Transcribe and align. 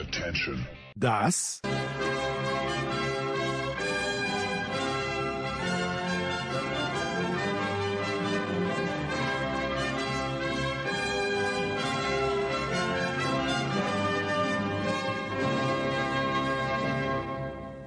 Attention. 0.00 0.64
Das 0.94 1.60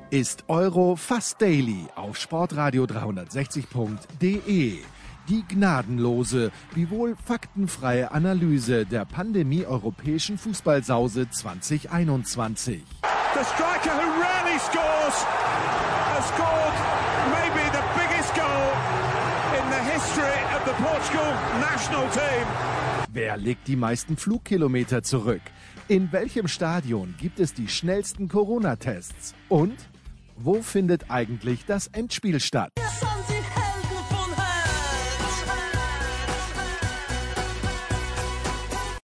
ist 0.10 0.44
Euro 0.50 0.98
Fast 0.98 1.42
Daily 1.42 1.86
auf 1.96 2.18
Sportradio 2.18 2.84
360.de. 2.84 4.80
Die 5.32 5.46
gnadenlose, 5.48 6.52
wiewohl 6.74 7.16
faktenfreie 7.16 8.12
Analyse 8.12 8.86
der 8.86 9.06
Pandemie 9.06 9.66
europäischen 9.66 10.38
Fußballsause 10.38 11.30
2021. 11.30 12.82
The 13.34 13.46
striker 13.46 13.96
who 13.96 14.22
rarely 14.22 14.60
scores 14.60 15.24
has 16.12 16.28
scored 16.28 16.76
maybe 17.32 17.64
the 17.72 17.82
biggest 17.96 18.36
goal 18.36 18.74
in 19.56 19.64
the 19.72 19.80
history 19.94 20.38
of 20.54 20.66
the 20.66 20.74
Portugal 20.84 21.32
national 21.62 22.10
team. 22.10 22.46
Wer 23.14 23.38
legt 23.38 23.70
die 23.70 23.78
meisten 23.78 24.18
Flugkilometer 24.18 25.02
zurück? 25.02 25.44
In 25.88 26.12
welchem 26.12 26.50
Stadion 26.50 27.16
gibt 27.18 27.40
es 27.40 27.54
die 27.54 27.70
schnellsten 27.70 28.28
Corona-Tests? 28.28 29.34
Und 29.48 29.78
wo 30.36 30.62
findet 30.62 31.10
eigentlich 31.10 31.64
das 31.66 31.88
Endspiel 31.88 32.42
statt? 32.42 32.74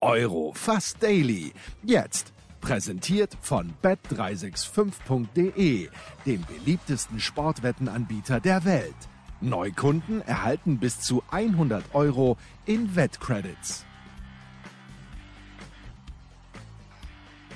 Euro 0.08 0.54
Fast 0.56 1.04
Daily. 1.04 1.52
Jetzt 1.84 2.34
präsentiert 2.62 3.38
von 3.42 3.74
bet365.de, 3.84 5.90
dem 6.26 6.46
beliebtesten 6.46 7.20
Sportwettenanbieter 7.20 8.40
der 8.40 8.64
Welt. 8.64 8.96
Neukunden 9.42 10.22
erhalten 10.22 10.80
bis 10.80 11.02
zu 11.02 11.24
100 11.30 11.94
Euro 11.94 12.38
in 12.66 12.96
Wettcredits. 12.96 13.84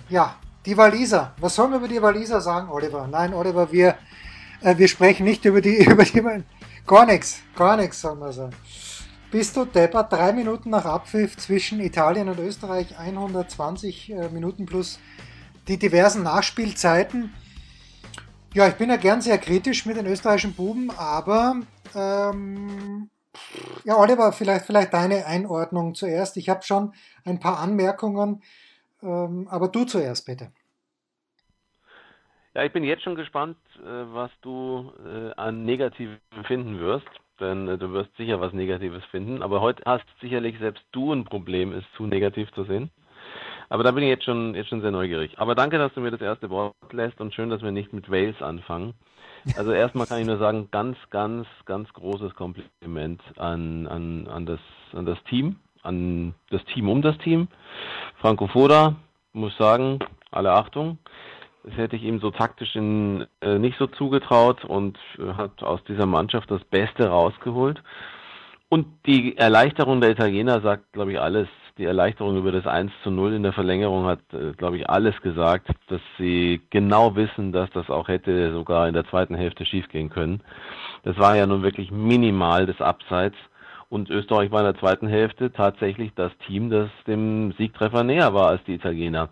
Ja, 0.09 0.35
die 0.65 0.75
Waliser. 0.75 1.33
Was 1.37 1.55
sollen 1.55 1.71
wir 1.71 1.77
über 1.77 1.87
die 1.87 2.01
Waliser 2.01 2.41
sagen, 2.41 2.69
Oliver? 2.69 3.07
Nein, 3.07 3.33
Oliver, 3.33 3.71
wir, 3.71 3.97
äh, 4.59 4.77
wir 4.77 4.89
sprechen 4.89 5.23
nicht 5.23 5.45
über 5.45 5.61
die, 5.61 5.85
über 5.89 6.03
die, 6.03 6.21
gar 6.85 7.05
nichts, 7.05 7.39
gar 7.55 7.77
nichts, 7.77 8.01
sollen 8.01 8.19
wir 8.19 8.33
sagen. 8.33 8.53
Bist 9.31 9.55
du 9.55 9.63
deppert? 9.63 10.11
Drei 10.11 10.33
Minuten 10.33 10.71
nach 10.71 10.83
Abpfiff 10.83 11.37
zwischen 11.37 11.79
Italien 11.79 12.27
und 12.27 12.37
Österreich, 12.37 12.99
120 12.99 14.11
äh, 14.11 14.27
Minuten 14.27 14.65
plus 14.65 14.99
die 15.69 15.79
diversen 15.79 16.23
Nachspielzeiten. 16.23 17.33
Ja, 18.53 18.67
ich 18.67 18.73
bin 18.73 18.89
ja 18.89 18.97
gern 18.97 19.21
sehr 19.21 19.37
kritisch 19.37 19.85
mit 19.85 19.95
den 19.95 20.05
österreichischen 20.05 20.53
Buben, 20.53 20.91
aber 20.91 21.61
ähm, 21.95 23.09
ja, 23.85 23.95
Oliver, 23.95 24.33
vielleicht, 24.33 24.65
vielleicht 24.65 24.93
deine 24.93 25.25
Einordnung 25.25 25.95
zuerst. 25.95 26.35
Ich 26.35 26.49
habe 26.49 26.63
schon 26.63 26.93
ein 27.23 27.39
paar 27.39 27.57
Anmerkungen, 27.59 28.43
ähm, 29.01 29.47
aber 29.49 29.69
du 29.69 29.85
zuerst 29.85 30.25
bitte. 30.25 30.51
Ja, 32.53 32.65
ich 32.65 32.73
bin 32.73 32.83
jetzt 32.83 33.03
schon 33.03 33.15
gespannt, 33.15 33.55
äh, 33.77 33.85
was 33.85 34.31
du 34.41 34.91
äh, 35.05 35.31
an 35.39 35.63
Negativen 35.63 36.19
finden 36.45 36.81
wirst 36.81 37.20
denn 37.41 37.67
äh, 37.67 37.77
du 37.77 37.91
wirst 37.91 38.15
sicher 38.15 38.39
was 38.39 38.53
Negatives 38.53 39.03
finden. 39.05 39.41
Aber 39.41 39.59
heute 39.61 39.83
hast 39.85 40.05
sicherlich 40.21 40.57
selbst 40.59 40.83
du 40.91 41.11
ein 41.11 41.25
Problem, 41.25 41.73
es 41.73 41.83
zu 41.97 42.05
negativ 42.05 42.51
zu 42.53 42.63
sehen. 42.63 42.89
Aber 43.69 43.83
da 43.83 43.91
bin 43.91 44.03
ich 44.03 44.09
jetzt 44.09 44.25
schon, 44.25 44.53
jetzt 44.53 44.69
schon 44.69 44.81
sehr 44.81 44.91
neugierig. 44.91 45.39
Aber 45.39 45.55
danke, 45.55 45.77
dass 45.77 45.93
du 45.93 46.01
mir 46.01 46.11
das 46.11 46.21
erste 46.21 46.49
Wort 46.49 46.75
lässt 46.91 47.21
und 47.21 47.33
schön, 47.33 47.49
dass 47.49 47.61
wir 47.61 47.71
nicht 47.71 47.93
mit 47.93 48.11
Wales 48.11 48.41
anfangen. 48.41 48.93
Also 49.55 49.71
erstmal 49.71 50.07
kann 50.07 50.19
ich 50.19 50.27
nur 50.27 50.37
sagen, 50.37 50.67
ganz, 50.71 50.97
ganz, 51.09 51.47
ganz 51.65 51.91
großes 51.93 52.35
Kompliment 52.35 53.21
an, 53.37 53.87
an, 53.87 54.27
an, 54.27 54.45
das, 54.45 54.59
an 54.93 55.05
das 55.05 55.23
Team, 55.23 55.55
an 55.83 56.35
das 56.49 56.63
Team 56.65 56.89
um 56.89 57.01
das 57.01 57.17
Team. 57.19 57.47
Franco 58.19 58.47
Foda, 58.47 58.95
muss 59.33 59.55
sagen, 59.57 59.99
alle 60.31 60.51
Achtung. 60.51 60.97
Das 61.63 61.77
hätte 61.77 61.95
ich 61.95 62.03
ihm 62.03 62.19
so 62.19 62.31
taktisch 62.31 62.75
in, 62.75 63.27
äh, 63.41 63.59
nicht 63.59 63.77
so 63.77 63.85
zugetraut 63.87 64.65
und 64.65 64.97
äh, 65.19 65.33
hat 65.33 65.61
aus 65.61 65.83
dieser 65.83 66.07
Mannschaft 66.07 66.49
das 66.49 66.63
Beste 66.65 67.07
rausgeholt. 67.07 67.81
Und 68.67 68.87
die 69.05 69.37
Erleichterung 69.37 70.01
der 70.01 70.11
Italiener 70.11 70.61
sagt, 70.61 70.93
glaube 70.93 71.11
ich, 71.11 71.19
alles. 71.19 71.47
Die 71.77 71.85
Erleichterung 71.85 72.37
über 72.37 72.51
das 72.51 72.65
1 72.65 72.91
zu 73.03 73.11
0 73.11 73.33
in 73.33 73.43
der 73.43 73.53
Verlängerung 73.53 74.05
hat, 74.05 74.21
äh, 74.33 74.53
glaube 74.53 74.77
ich, 74.77 74.89
alles 74.89 75.19
gesagt, 75.21 75.67
dass 75.87 76.01
sie 76.17 76.61
genau 76.69 77.15
wissen, 77.15 77.51
dass 77.51 77.69
das 77.71 77.89
auch 77.89 78.07
hätte 78.07 78.51
sogar 78.53 78.87
in 78.87 78.93
der 78.93 79.05
zweiten 79.05 79.35
Hälfte 79.35 79.65
schiefgehen 79.65 80.09
können. 80.09 80.41
Das 81.03 81.17
war 81.17 81.35
ja 81.35 81.45
nun 81.45 81.63
wirklich 81.63 81.91
minimal 81.91 82.65
des 82.65 82.81
Abseits. 82.81 83.35
Und 83.89 84.09
Österreich 84.09 84.51
war 84.51 84.61
in 84.61 84.71
der 84.71 84.79
zweiten 84.79 85.07
Hälfte 85.07 85.51
tatsächlich 85.51 86.13
das 86.15 86.31
Team, 86.47 86.69
das 86.69 86.89
dem 87.07 87.51
Siegtreffer 87.57 88.03
näher 88.03 88.33
war 88.33 88.47
als 88.47 88.63
die 88.63 88.75
Italiener. 88.75 89.29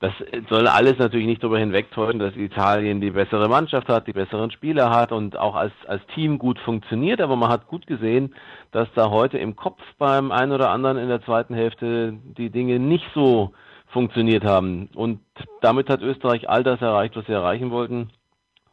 Das 0.00 0.14
soll 0.48 0.66
alles 0.66 0.98
natürlich 0.98 1.26
nicht 1.26 1.42
darüber 1.42 1.58
hinwegtäuschen, 1.58 2.18
dass 2.18 2.34
Italien 2.34 3.02
die 3.02 3.10
bessere 3.10 3.50
Mannschaft 3.50 3.90
hat, 3.90 4.06
die 4.06 4.14
besseren 4.14 4.50
Spieler 4.50 4.88
hat 4.88 5.12
und 5.12 5.36
auch 5.36 5.54
als, 5.54 5.72
als 5.86 6.00
Team 6.14 6.38
gut 6.38 6.58
funktioniert. 6.58 7.20
Aber 7.20 7.36
man 7.36 7.50
hat 7.50 7.66
gut 7.66 7.86
gesehen, 7.86 8.34
dass 8.72 8.88
da 8.94 9.10
heute 9.10 9.36
im 9.36 9.56
Kopf 9.56 9.82
beim 9.98 10.32
einen 10.32 10.52
oder 10.52 10.70
anderen 10.70 10.96
in 10.96 11.08
der 11.08 11.22
zweiten 11.22 11.54
Hälfte 11.54 12.14
die 12.14 12.48
Dinge 12.48 12.78
nicht 12.78 13.04
so 13.14 13.52
funktioniert 13.88 14.42
haben. 14.42 14.88
Und 14.94 15.20
damit 15.60 15.90
hat 15.90 16.00
Österreich 16.00 16.48
all 16.48 16.64
das 16.64 16.80
erreicht, 16.80 17.14
was 17.14 17.26
sie 17.26 17.32
erreichen 17.32 17.70
wollten. 17.70 18.08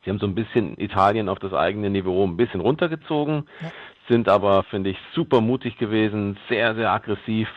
Sie 0.06 0.10
haben 0.10 0.20
so 0.20 0.28
ein 0.28 0.36
bisschen 0.36 0.80
Italien 0.80 1.28
auf 1.28 1.40
das 1.40 1.52
eigene 1.52 1.90
Niveau 1.90 2.26
ein 2.26 2.38
bisschen 2.38 2.62
runtergezogen, 2.62 3.50
ja. 3.62 3.72
sind 4.08 4.30
aber, 4.30 4.64
finde 4.64 4.92
ich, 4.92 4.98
super 5.14 5.42
mutig 5.42 5.78
gewesen, 5.78 6.38
sehr, 6.48 6.74
sehr 6.76 6.92
aggressiv 6.92 7.50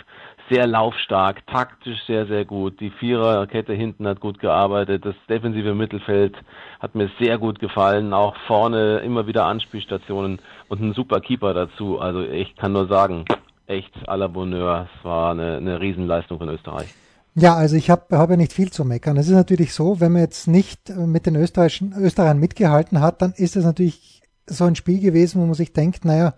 sehr 0.50 0.66
laufstark, 0.66 1.46
taktisch 1.46 1.98
sehr, 2.06 2.26
sehr 2.26 2.44
gut. 2.44 2.80
Die 2.80 2.90
Viererkette 2.90 3.72
hinten 3.72 4.06
hat 4.06 4.20
gut 4.20 4.40
gearbeitet. 4.40 5.04
Das 5.04 5.14
defensive 5.28 5.74
Mittelfeld 5.74 6.36
hat 6.80 6.94
mir 6.94 7.10
sehr 7.20 7.38
gut 7.38 7.60
gefallen. 7.60 8.12
Auch 8.12 8.34
vorne 8.46 8.98
immer 8.98 9.26
wieder 9.26 9.44
Anspielstationen 9.44 10.40
und 10.68 10.80
ein 10.82 10.92
super 10.92 11.20
Keeper 11.20 11.54
dazu. 11.54 12.00
Also 12.00 12.20
ich 12.22 12.56
kann 12.56 12.72
nur 12.72 12.88
sagen, 12.88 13.24
echt 13.66 13.94
à 14.08 14.16
la 14.16 14.26
Bonheur. 14.26 14.88
Es 14.98 15.04
war 15.04 15.30
eine, 15.30 15.56
eine 15.56 15.80
Riesenleistung 15.80 16.38
von 16.38 16.48
Österreich. 16.48 16.92
Ja, 17.36 17.54
also 17.54 17.76
ich 17.76 17.88
habe 17.88 18.18
hab 18.18 18.28
ja 18.30 18.36
nicht 18.36 18.52
viel 18.52 18.72
zu 18.72 18.84
meckern. 18.84 19.16
Es 19.16 19.28
ist 19.28 19.34
natürlich 19.34 19.72
so, 19.72 20.00
wenn 20.00 20.12
man 20.12 20.22
jetzt 20.22 20.48
nicht 20.48 20.90
mit 20.90 21.26
den 21.26 21.36
Österreichern 21.36 22.40
mitgehalten 22.40 23.00
hat, 23.00 23.22
dann 23.22 23.32
ist 23.36 23.56
es 23.56 23.64
natürlich 23.64 24.22
so 24.46 24.64
ein 24.64 24.74
Spiel 24.74 25.00
gewesen, 25.00 25.40
wo 25.40 25.46
man 25.46 25.54
sich 25.54 25.72
denkt, 25.72 26.04
naja, 26.04 26.34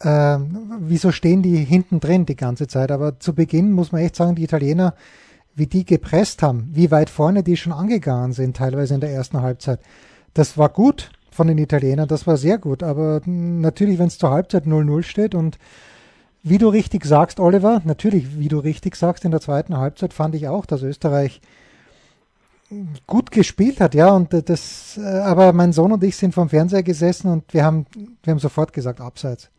äh, 0.00 0.38
wieso 0.80 1.12
stehen 1.12 1.42
die 1.42 1.56
hinten 1.56 2.00
drin 2.00 2.26
die 2.26 2.36
ganze 2.36 2.66
Zeit? 2.66 2.90
Aber 2.90 3.18
zu 3.20 3.34
Beginn 3.34 3.72
muss 3.72 3.92
man 3.92 4.02
echt 4.02 4.16
sagen, 4.16 4.34
die 4.34 4.44
Italiener, 4.44 4.94
wie 5.54 5.66
die 5.66 5.84
gepresst 5.84 6.42
haben, 6.42 6.68
wie 6.72 6.90
weit 6.90 7.10
vorne 7.10 7.42
die 7.42 7.56
schon 7.56 7.72
angegangen 7.72 8.32
sind, 8.32 8.56
teilweise 8.56 8.94
in 8.94 9.00
der 9.00 9.12
ersten 9.12 9.40
Halbzeit. 9.40 9.80
Das 10.34 10.58
war 10.58 10.68
gut 10.68 11.10
von 11.30 11.46
den 11.46 11.58
Italienern, 11.58 12.08
das 12.08 12.26
war 12.26 12.36
sehr 12.36 12.58
gut. 12.58 12.82
Aber 12.82 13.20
natürlich, 13.24 13.98
wenn 13.98 14.08
es 14.08 14.18
zur 14.18 14.30
Halbzeit 14.30 14.64
0-0 14.66 15.02
steht 15.02 15.34
und 15.34 15.58
wie 16.42 16.58
du 16.58 16.68
richtig 16.68 17.04
sagst, 17.06 17.40
Oliver, 17.40 17.80
natürlich, 17.84 18.38
wie 18.38 18.48
du 18.48 18.58
richtig 18.58 18.96
sagst, 18.96 19.24
in 19.24 19.30
der 19.30 19.40
zweiten 19.40 19.76
Halbzeit 19.76 20.12
fand 20.12 20.34
ich 20.34 20.48
auch, 20.48 20.66
dass 20.66 20.82
Österreich 20.82 21.40
gut 23.06 23.30
gespielt 23.30 23.80
hat, 23.80 23.94
ja, 23.94 24.10
und 24.10 24.32
das, 24.48 24.98
äh, 24.98 25.02
aber 25.02 25.52
mein 25.52 25.72
Sohn 25.72 25.92
und 25.92 26.02
ich 26.02 26.16
sind 26.16 26.34
vom 26.34 26.48
Fernseher 26.48 26.82
gesessen 26.82 27.30
und 27.30 27.52
wir 27.52 27.64
haben, 27.64 27.86
wir 28.22 28.32
haben 28.32 28.38
sofort 28.38 28.72
gesagt, 28.72 29.00
abseits. 29.00 29.50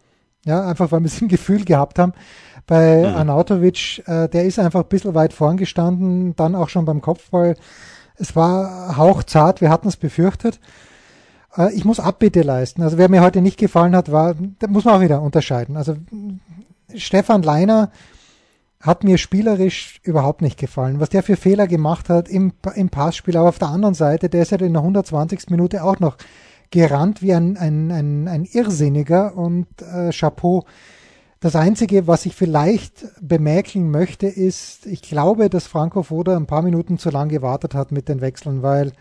Ja, 0.45 0.66
einfach 0.66 0.91
weil 0.91 1.01
wir 1.01 1.07
es 1.07 1.22
im 1.22 1.28
Gefühl 1.28 1.66
gehabt 1.66 2.00
haben. 2.00 2.13
Bei 2.67 3.00
mhm. 3.00 3.16
Anautovic, 3.16 4.03
äh, 4.07 4.29
der 4.29 4.45
ist 4.45 4.57
einfach 4.57 4.81
ein 4.81 4.89
bisschen 4.89 5.13
weit 5.13 5.33
vorn 5.33 5.57
gestanden, 5.57 6.35
dann 6.35 6.56
auch 6.56 6.69
schon 6.69 6.85
beim 6.85 7.01
Kopfball. 7.01 7.56
Es 8.18 8.36
war 8.36 8.97
hauchzart, 8.97 9.62
wir 9.62 9.69
hatten 9.69 9.89
es 9.89 9.97
befürchtet. 9.97 10.59
Äh, 11.57 11.74
ich 11.74 11.86
muss 11.86 12.00
Abbitte 12.00 12.42
leisten. 12.42 12.81
Also 12.81 12.97
wer 12.97 13.09
mir 13.09 13.21
heute 13.21 13.42
nicht 13.42 13.59
gefallen 13.59 13.95
hat, 13.95 14.12
war, 14.12 14.36
da 14.59 14.68
muss 14.68 14.86
man 14.86 14.95
auch 14.95 15.01
wieder 15.01 15.21
unterscheiden. 15.21 15.77
Also 15.77 15.97
Stefan 16.95 17.44
Leiner 17.44 17.92
hat 18.81 19.03
mir 19.03 19.18
spielerisch 19.18 20.00
überhaupt 20.03 20.42
nicht 20.42 20.59
gefallen. 20.59 21.00
Was 21.00 21.09
der 21.09 21.24
für 21.24 21.36
Fehler 21.36 21.68
gemacht 21.68 22.09
hat 22.09 22.30
im, 22.30 22.53
im 22.75 22.89
Passspiel, 22.89 23.36
aber 23.36 23.50
auf 23.50 23.59
der 23.59 23.69
anderen 23.69 23.95
Seite, 23.95 24.30
der 24.30 24.44
ist 24.44 24.51
ja 24.51 24.59
in 24.59 24.74
der 24.74 24.81
120. 24.81 25.50
Minute 25.50 25.83
auch 25.83 26.00
noch 26.00 26.18
gerannt 26.71 27.21
wie 27.21 27.33
ein, 27.33 27.57
ein, 27.57 27.91
ein, 27.91 28.27
ein 28.27 28.45
Irrsinniger 28.45 29.35
und 29.38 29.67
äh, 29.81 30.12
Chapeau. 30.12 30.65
Das 31.39 31.56
Einzige, 31.56 32.07
was 32.07 32.25
ich 32.25 32.35
vielleicht 32.35 33.06
bemerken 33.21 33.91
möchte, 33.91 34.27
ist, 34.27 34.85
ich 34.85 35.01
glaube, 35.01 35.50
dass 35.50 35.67
Franco 35.67 36.03
Foda 36.03 36.35
ein 36.35 36.47
paar 36.47 36.63
Minuten 36.63 36.97
zu 36.97 37.09
lang 37.09 37.29
gewartet 37.29 37.75
hat 37.75 37.91
mit 37.91 38.09
den 38.09 38.21
Wechseln, 38.21 38.63
weil 38.63 38.94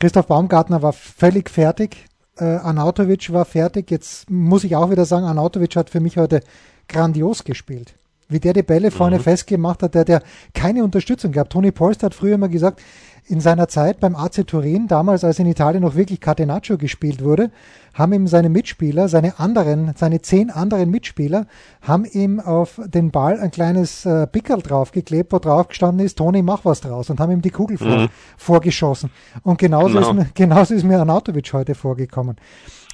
Christoph 0.00 0.26
Baumgartner 0.26 0.82
war 0.82 0.92
völlig 0.92 1.50
fertig, 1.50 2.06
äh, 2.38 2.44
Anautovic 2.44 3.32
war 3.32 3.44
fertig. 3.44 3.90
Jetzt 3.90 4.30
muss 4.30 4.64
ich 4.64 4.76
auch 4.76 4.90
wieder 4.90 5.04
sagen, 5.04 5.26
Anautovic 5.26 5.76
hat 5.76 5.90
für 5.90 6.00
mich 6.00 6.16
heute 6.16 6.40
grandios 6.88 7.44
gespielt. 7.44 7.94
wie 8.28 8.40
der 8.40 8.52
die 8.52 8.62
Bälle 8.62 8.90
vorne 8.90 9.18
mhm. 9.18 9.22
festgemacht 9.22 9.82
hat, 9.82 9.94
der, 9.94 10.04
der 10.04 10.22
keine 10.52 10.84
Unterstützung 10.84 11.32
gab. 11.32 11.48
Toni 11.48 11.72
Polster 11.72 12.06
hat 12.06 12.14
früher 12.14 12.34
immer 12.34 12.48
gesagt, 12.48 12.82
in 13.28 13.40
seiner 13.40 13.68
Zeit 13.68 14.00
beim 14.00 14.16
AC 14.16 14.46
Turin, 14.46 14.88
damals 14.88 15.22
als 15.22 15.38
in 15.38 15.46
Italien 15.46 15.82
noch 15.82 15.94
wirklich 15.94 16.20
Catenaccio 16.20 16.78
gespielt 16.78 17.22
wurde, 17.22 17.50
haben 17.94 18.12
ihm 18.12 18.26
seine 18.26 18.48
Mitspieler, 18.48 19.08
seine 19.08 19.38
anderen, 19.38 19.92
seine 19.96 20.22
zehn 20.22 20.50
anderen 20.50 20.90
Mitspieler, 20.90 21.46
haben 21.82 22.04
ihm 22.04 22.40
auf 22.40 22.80
den 22.86 23.10
Ball 23.10 23.38
ein 23.40 23.50
kleines 23.50 24.06
äh, 24.06 24.26
Pickel 24.26 24.62
draufgeklebt, 24.62 25.32
wo 25.32 25.38
drauf 25.38 25.68
gestanden 25.68 26.06
ist, 26.06 26.16
Toni, 26.18 26.42
mach 26.42 26.64
was 26.64 26.80
draus 26.80 27.10
und 27.10 27.20
haben 27.20 27.32
ihm 27.32 27.42
die 27.42 27.50
Kugel 27.50 27.76
vor, 27.76 27.86
mhm. 27.86 28.08
vorgeschossen. 28.36 29.10
Und 29.42 29.58
genauso, 29.58 29.94
genau. 29.94 30.08
ist 30.08 30.14
mir, 30.14 30.26
genauso 30.34 30.74
ist 30.74 30.84
mir 30.84 30.98
Arnautovic 30.98 31.52
heute 31.52 31.74
vorgekommen. 31.74 32.36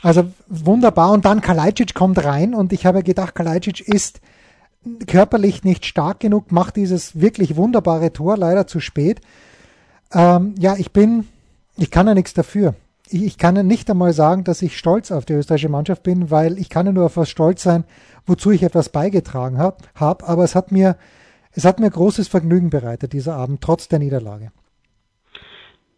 Also 0.02 0.24
wunderbar. 0.48 1.12
Und 1.12 1.24
dann 1.24 1.40
Kalajdzic 1.40 1.94
kommt 1.94 2.24
rein 2.24 2.54
und 2.54 2.72
ich 2.72 2.86
habe 2.86 3.02
gedacht, 3.02 3.34
Kalajdzic 3.34 3.80
ist 3.80 4.20
körperlich 5.06 5.64
nicht 5.64 5.86
stark 5.86 6.20
genug, 6.20 6.52
macht 6.52 6.76
dieses 6.76 7.20
wirklich 7.20 7.56
wunderbare 7.56 8.12
Tor 8.12 8.36
leider 8.36 8.66
zu 8.66 8.80
spät. 8.80 9.20
Ähm, 10.14 10.54
ja, 10.58 10.76
ich 10.76 10.92
bin, 10.92 11.26
ich 11.76 11.90
kann 11.90 12.06
ja 12.06 12.14
nichts 12.14 12.34
dafür. 12.34 12.74
Ich, 13.08 13.22
ich 13.22 13.38
kann 13.38 13.56
ja 13.56 13.62
nicht 13.62 13.90
einmal 13.90 14.12
sagen, 14.12 14.44
dass 14.44 14.62
ich 14.62 14.78
stolz 14.78 15.10
auf 15.10 15.24
die 15.24 15.34
österreichische 15.34 15.68
Mannschaft 15.68 16.02
bin, 16.02 16.30
weil 16.30 16.58
ich 16.58 16.70
kann 16.70 16.86
ja 16.86 16.92
nur 16.92 17.06
auf 17.06 17.16
was 17.16 17.28
stolz 17.28 17.62
sein, 17.62 17.84
wozu 18.24 18.50
ich 18.50 18.62
etwas 18.62 18.88
beigetragen 18.88 19.58
habe. 19.58 19.78
Hab, 19.94 20.28
aber 20.28 20.44
es 20.44 20.54
hat 20.54 20.72
mir, 20.72 20.96
es 21.52 21.64
hat 21.64 21.80
mir 21.80 21.90
großes 21.90 22.28
Vergnügen 22.28 22.70
bereitet, 22.70 23.12
dieser 23.12 23.34
Abend, 23.34 23.60
trotz 23.60 23.88
der 23.88 23.98
Niederlage. 23.98 24.52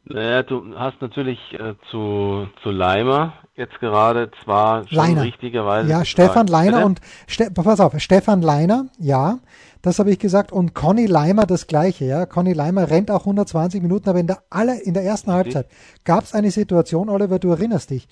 Naja, 0.08 0.44
du 0.44 0.74
hast 0.76 1.00
natürlich 1.02 1.38
äh, 1.54 1.74
zu, 1.90 2.46
zu 2.62 2.70
Leimer 2.70 3.32
jetzt 3.56 3.78
gerade 3.80 4.30
zwar 4.44 4.86
schon 4.86 4.96
Leiner. 4.96 5.22
richtigerweise. 5.22 5.90
Ja, 5.90 6.04
Stefan 6.04 6.46
Leiner 6.46 6.84
und 6.84 7.00
Ste 7.26 7.50
pass 7.50 7.80
auf, 7.80 7.92
Stefan 7.98 8.40
Leiner, 8.40 8.86
ja, 9.00 9.38
das 9.82 9.98
habe 9.98 10.10
ich 10.10 10.18
gesagt 10.18 10.52
und 10.52 10.74
Conny 10.74 11.06
Leimer 11.06 11.44
das 11.44 11.66
gleiche, 11.66 12.04
ja. 12.04 12.24
Conny 12.26 12.52
Leimer 12.52 12.88
rennt 12.88 13.10
auch 13.10 13.20
120 13.20 13.82
Minuten, 13.82 14.08
aber 14.08 14.20
in 14.20 14.28
der 14.28 14.38
aller 14.48 14.80
in 14.80 14.94
der 14.94 15.02
ersten 15.02 15.30
okay. 15.30 15.38
Halbzeit 15.38 15.68
gab 16.04 16.22
es 16.22 16.34
eine 16.34 16.50
Situation, 16.52 17.08
Oliver, 17.08 17.40
du 17.40 17.50
erinnerst 17.50 17.90
dich, 17.90 18.06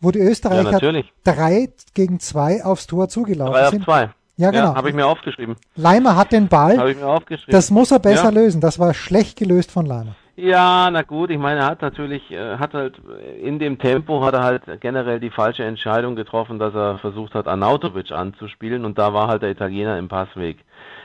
wo 0.00 0.10
die 0.10 0.20
Österreicher 0.20 0.82
ja, 0.82 1.02
drei 1.24 1.70
gegen 1.94 2.20
zwei 2.20 2.62
aufs 2.62 2.86
Tor 2.86 3.08
zugelaufen 3.08 3.54
drei 3.54 3.70
sind. 3.70 3.80
Auf 3.80 3.86
zwei. 3.86 4.10
Ja, 4.36 4.50
genau. 4.52 4.66
Ja, 4.66 4.74
habe 4.76 4.88
ich 4.88 4.94
mir 4.94 5.06
aufgeschrieben. 5.06 5.56
Leimer 5.74 6.14
hat 6.14 6.30
den 6.30 6.46
Ball. 6.46 6.78
Habe 6.78 6.92
ich 6.92 6.98
mir 6.98 7.08
aufgeschrieben. 7.08 7.52
Das 7.52 7.72
muss 7.72 7.90
er 7.90 7.98
besser 7.98 8.24
ja. 8.24 8.30
lösen. 8.30 8.60
Das 8.60 8.78
war 8.78 8.94
schlecht 8.94 9.36
gelöst 9.36 9.72
von 9.72 9.84
Leimer. 9.84 10.14
Ja, 10.40 10.88
na 10.92 11.02
gut, 11.02 11.30
ich 11.30 11.38
meine, 11.38 11.62
er 11.62 11.66
hat 11.66 11.82
natürlich, 11.82 12.30
äh, 12.30 12.58
hat 12.58 12.72
halt 12.72 12.96
in 13.42 13.58
dem 13.58 13.76
Tempo 13.76 14.22
hat 14.22 14.34
er 14.34 14.44
halt 14.44 14.62
generell 14.80 15.18
die 15.18 15.30
falsche 15.30 15.64
Entscheidung 15.64 16.14
getroffen, 16.14 16.60
dass 16.60 16.72
er 16.76 16.98
versucht 16.98 17.34
hat, 17.34 17.48
Arnautovic 17.48 18.12
anzuspielen 18.12 18.84
und 18.84 18.98
da 18.98 19.12
war 19.12 19.26
halt 19.26 19.42
der 19.42 19.50
Italiener 19.50 19.98
im 19.98 20.06
Passweg. 20.06 20.58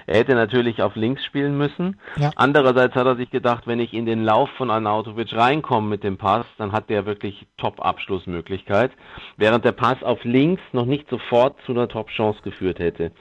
Er 0.08 0.18
hätte 0.18 0.36
natürlich 0.36 0.82
auf 0.82 0.96
links 0.96 1.24
spielen 1.26 1.58
müssen. 1.58 2.00
Ja. 2.18 2.32
Andererseits 2.36 2.96
hat 2.96 3.06
er 3.06 3.16
sich 3.16 3.30
gedacht, 3.30 3.68
wenn 3.68 3.80
ich 3.80 3.94
in 3.94 4.06
den 4.06 4.24
Lauf 4.24 4.50
von 4.58 4.70
Arnautovic 4.70 5.34
reinkomme 5.34 5.88
mit 5.88 6.04
dem 6.04 6.18
Pass, 6.18 6.46
dann 6.58 6.72
hat 6.72 6.90
der 6.90 7.06
wirklich 7.06 7.46
Top-Abschlussmöglichkeit, 7.58 8.92
während 9.38 9.66
der 9.66 9.72
Pass 9.72 10.02
auf 10.04 10.24
links 10.24 10.62
noch 10.72 10.86
nicht 10.86 11.10
sofort 11.10 11.56
zu 11.66 11.72
einer 11.72 11.88
Top-Chance 11.88 12.42
geführt 12.44 12.80
hätte. 12.80 13.12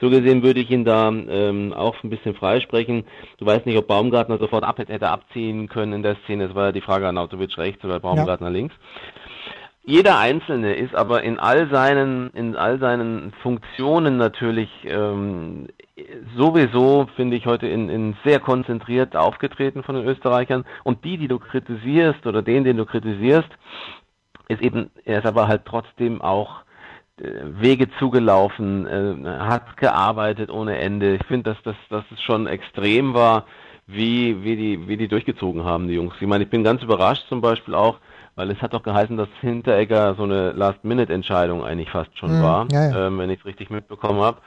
So 0.00 0.10
gesehen 0.10 0.42
würde 0.42 0.60
ich 0.60 0.70
ihn 0.70 0.84
da 0.84 1.08
ähm, 1.08 1.72
auch 1.72 2.02
ein 2.02 2.10
bisschen 2.10 2.34
freisprechen. 2.34 3.04
Du 3.38 3.46
weißt 3.46 3.66
nicht, 3.66 3.78
ob 3.78 3.86
Baumgartner 3.86 4.38
sofort 4.38 4.64
ab 4.64 4.78
hätte 4.78 5.08
abziehen 5.08 5.68
können 5.68 5.92
in 5.92 6.02
der 6.02 6.16
Szene. 6.24 6.44
Es 6.44 6.54
war 6.54 6.66
ja 6.66 6.72
die 6.72 6.80
Frage 6.80 7.06
Arnautovic 7.06 7.56
rechts 7.58 7.84
oder 7.84 8.00
Baumgartner 8.00 8.48
ja. 8.48 8.52
links. 8.52 8.74
Jeder 9.84 10.18
Einzelne 10.18 10.74
ist 10.74 10.94
aber 10.94 11.24
in 11.24 11.40
all 11.40 11.68
seinen, 11.68 12.30
in 12.34 12.54
all 12.54 12.78
seinen 12.78 13.32
Funktionen 13.42 14.16
natürlich 14.16 14.70
ähm, 14.84 15.66
sowieso, 16.36 17.08
finde 17.16 17.36
ich, 17.36 17.46
heute 17.46 17.66
in, 17.66 17.88
in 17.88 18.16
sehr 18.24 18.38
konzentriert 18.38 19.16
aufgetreten 19.16 19.82
von 19.82 19.96
den 19.96 20.06
Österreichern. 20.06 20.64
Und 20.84 21.04
die, 21.04 21.18
die 21.18 21.26
du 21.26 21.40
kritisierst 21.40 22.24
oder 22.26 22.42
den, 22.42 22.62
den 22.62 22.76
du 22.76 22.86
kritisierst, 22.86 23.48
ist 24.46 24.62
eben, 24.62 24.90
er 25.04 25.18
ist 25.18 25.26
aber 25.26 25.48
halt 25.48 25.62
trotzdem 25.64 26.22
auch 26.22 26.60
äh, 27.20 27.24
Wege 27.42 27.88
zugelaufen, 27.98 28.86
äh, 28.86 29.28
hat 29.40 29.76
gearbeitet 29.78 30.50
ohne 30.50 30.78
Ende. 30.78 31.16
Ich 31.16 31.26
finde, 31.26 31.54
dass 31.54 31.62
das, 31.64 31.76
dass 31.90 32.04
es 32.12 32.22
schon 32.22 32.46
extrem 32.46 33.14
war, 33.14 33.46
wie, 33.88 34.44
wie, 34.44 34.54
die, 34.54 34.86
wie 34.86 34.96
die 34.96 35.08
durchgezogen 35.08 35.64
haben, 35.64 35.88
die 35.88 35.94
Jungs. 35.94 36.14
Ich 36.20 36.28
meine, 36.28 36.44
ich 36.44 36.50
bin 36.50 36.62
ganz 36.62 36.84
überrascht 36.84 37.26
zum 37.28 37.40
Beispiel 37.40 37.74
auch, 37.74 37.98
weil 38.34 38.50
es 38.50 38.60
hat 38.62 38.74
doch 38.74 38.82
geheißen, 38.82 39.16
dass 39.16 39.28
Hinteregger 39.40 40.14
so 40.14 40.24
eine 40.24 40.52
Last-Minute-Entscheidung 40.52 41.64
eigentlich 41.64 41.90
fast 41.90 42.16
schon 42.18 42.38
mhm, 42.38 42.42
war, 42.42 42.66
ja, 42.72 42.90
ja. 42.90 43.06
Ähm, 43.06 43.18
wenn 43.18 43.30
ich 43.30 43.40
es 43.40 43.46
richtig 43.46 43.70
mitbekommen 43.70 44.20
habe. 44.20 44.38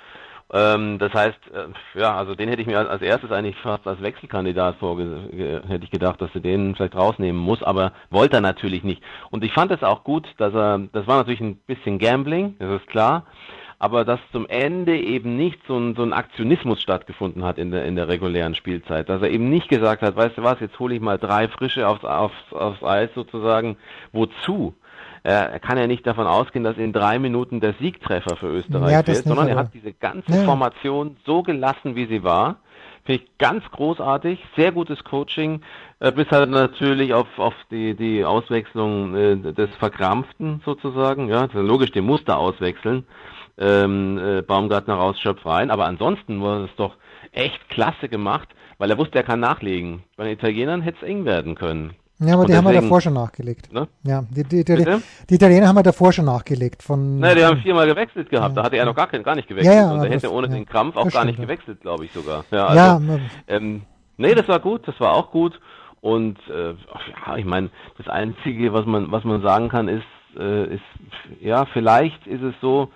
Ähm, 0.53 0.99
das 0.99 1.11
heißt, 1.13 1.39
äh, 1.53 1.99
ja, 1.99 2.15
also 2.15 2.35
den 2.35 2.49
hätte 2.49 2.61
ich 2.61 2.67
mir 2.67 2.77
als, 2.77 3.01
erstes 3.01 3.31
eigentlich 3.31 3.55
fast 3.57 3.87
als 3.87 4.01
Wechselkandidat 4.01 4.75
vorge 4.75 5.61
hätte 5.67 5.83
ich 5.83 5.91
gedacht, 5.91 6.21
dass 6.21 6.29
er 6.35 6.41
den 6.41 6.75
vielleicht 6.75 6.95
rausnehmen 6.95 7.41
muss, 7.41 7.63
aber 7.63 7.93
wollte 8.11 8.37
er 8.37 8.41
natürlich 8.41 8.83
nicht. 8.83 9.01
Und 9.31 9.43
ich 9.43 9.53
fand 9.53 9.71
es 9.71 9.81
auch 9.81 10.03
gut, 10.03 10.27
dass 10.38 10.53
er, 10.53 10.79
das 10.93 11.07
war 11.07 11.17
natürlich 11.17 11.41
ein 11.41 11.57
bisschen 11.65 11.97
Gambling, 11.97 12.55
das 12.59 12.81
ist 12.81 12.88
klar, 12.88 13.25
aber 13.80 14.06
dass 14.06 14.19
zum 14.31 14.48
Ende 14.48 14.98
eben 14.98 15.36
nicht 15.36 15.60
so 15.68 15.77
ein, 15.77 15.95
so 15.95 16.04
ein 16.04 16.13
Aktionismus 16.13 16.81
stattgefunden 16.81 17.44
hat 17.44 17.57
in 17.57 17.72
der, 17.72 17.86
in 17.86 17.95
der 17.95 18.07
regulären 18.07 18.56
Spielzeit. 18.56 19.10
Dass 19.10 19.22
er 19.22 19.30
eben 19.30 19.50
nicht 19.50 19.68
gesagt 19.68 20.01
hat, 20.01 20.16
weißt 20.16 20.38
du 20.38 20.44
was, 20.44 20.60
jetzt 20.60 20.80
hole 20.80 20.95
ich 20.95 21.01
mal 21.01 21.18
drei 21.18 21.48
Frische 21.48 21.88
aufs, 21.88 22.04
aufs, 22.04 22.54
aufs 22.54 22.83
Eis 22.83 23.10
sozusagen. 23.16 23.77
Wozu? 24.12 24.74
Er 25.24 25.60
kann 25.60 25.80
ja 25.80 25.88
nicht 25.88 26.06
davon 26.06 26.27
ausgehen, 26.27 26.63
dass 26.63 26.77
in 26.77 26.94
drei 26.94 27.18
Minuten 27.18 27.60
der 27.60 27.74
Siegtreffer 27.80 28.36
für 28.36 28.48
Österreich 28.48 28.92
ja, 28.92 29.07
wird, 29.07 29.25
sondern 29.25 29.48
er 29.48 29.56
hat 29.56 29.74
diese 29.74 29.92
ganze 29.92 30.31
ja. 30.31 30.44
Formation 30.44 31.18
so 31.25 31.42
gelassen, 31.42 31.95
wie 31.95 32.06
sie 32.06 32.24
war. 32.24 32.57
Finde 33.06 33.24
ich 33.24 33.38
ganz 33.39 33.63
großartig, 33.72 34.44
sehr 34.56 34.72
gutes 34.72 35.04
Coaching, 35.04 35.62
äh, 36.00 36.12
bis 36.12 36.30
halt 36.30 36.51
natürlich 36.51 37.16
auf, 37.16 37.27
auf 37.38 37.56
die, 37.72 37.95
die 37.95 38.24
Auswechslung 38.24 39.16
äh, 39.16 39.36
des 39.36 39.69
Verkrampften 39.77 40.62
sozusagen. 40.63 41.27
Ja, 41.27 41.48
logisch, 41.54 41.92
den 41.92 42.06
musste 42.06 42.38
auswechseln 42.38 43.06
ähm, 43.57 44.17
äh, 44.17 44.41
Baumgartner 44.41 44.95
raus, 44.95 45.19
Schöpf 45.19 45.45
rein. 45.45 45.71
Aber 45.71 45.85
ansonsten 45.85 46.41
war 46.41 46.65
es 46.65 46.75
doch 46.77 46.95
echt 47.31 47.69
klasse 47.69 48.09
gemacht, 48.09 48.49
weil 48.77 48.89
er 48.89 48.97
wusste, 48.97 49.17
er 49.17 49.23
kann 49.23 49.39
nachlegen. 49.39 50.03
Bei 50.17 50.25
den 50.25 50.33
Italienern 50.33 50.81
hätte 50.81 50.97
es 51.01 51.07
eng 51.07 51.25
werden 51.25 51.55
können. 51.55 51.95
Ja, 52.19 52.33
aber 52.33 52.41
und 52.41 52.47
die 52.47 52.53
deswegen, 52.53 52.67
haben 52.67 52.73
wir 52.73 52.81
davor 52.81 53.01
schon 53.01 53.13
nachgelegt. 53.13 53.73
Ne? 53.73 53.87
Ja, 54.03 54.23
die, 54.29 54.43
die, 54.43 54.63
die, 54.63 54.85
die, 55.29 55.35
Italiener 55.35 55.67
haben 55.67 55.75
wir 55.75 55.83
davor 55.83 56.13
schon 56.13 56.25
nachgelegt. 56.25 56.81
Von, 56.81 57.19
naja, 57.19 57.35
die 57.35 57.45
haben 57.45 57.57
viermal 57.59 57.87
gewechselt 57.87 58.29
gehabt. 58.29 58.55
Ja, 58.55 58.61
da 58.61 58.65
hatte 58.65 58.77
er 58.77 58.85
noch 58.85 58.95
gar, 58.95 59.07
gar 59.07 59.35
nicht 59.35 59.49
gewechselt. 59.49 59.75
Ja, 59.75 59.81
ja, 59.81 59.91
und 59.91 60.01
er 60.01 60.11
hätte 60.11 60.31
ohne 60.31 60.47
den 60.47 60.65
Krampf 60.65 60.95
auch 60.95 61.11
gar 61.11 61.25
nicht 61.25 61.39
gewechselt, 61.39 61.81
glaube 61.81 62.05
ich 62.05 62.13
sogar. 62.13 62.45
Ja, 62.51 62.67
also, 62.67 63.13
ja 63.13 63.19
ähm, 63.49 63.81
nee, 64.15 64.33
das 64.33 64.47
war 64.47 64.59
gut, 64.59 64.87
das 64.87 64.97
war 65.01 65.13
auch 65.13 65.31
gut. 65.31 65.59
Und 65.99 66.37
äh, 66.47 66.69
ja, 67.27 67.35
ich 67.35 67.45
meine, 67.45 67.69
das 67.97 68.07
Einzige, 68.07 68.71
was 68.71 68.85
man, 68.85 69.12
was 69.12 69.25
man 69.25 69.41
sagen 69.41 69.67
kann, 69.67 69.89
ist, 69.89 70.05
äh, 70.39 70.75
ist, 70.75 70.83
ja, 71.41 71.65
vielleicht 71.74 72.25
ist 72.27 72.43
es 72.43 72.53
so, 72.62 72.91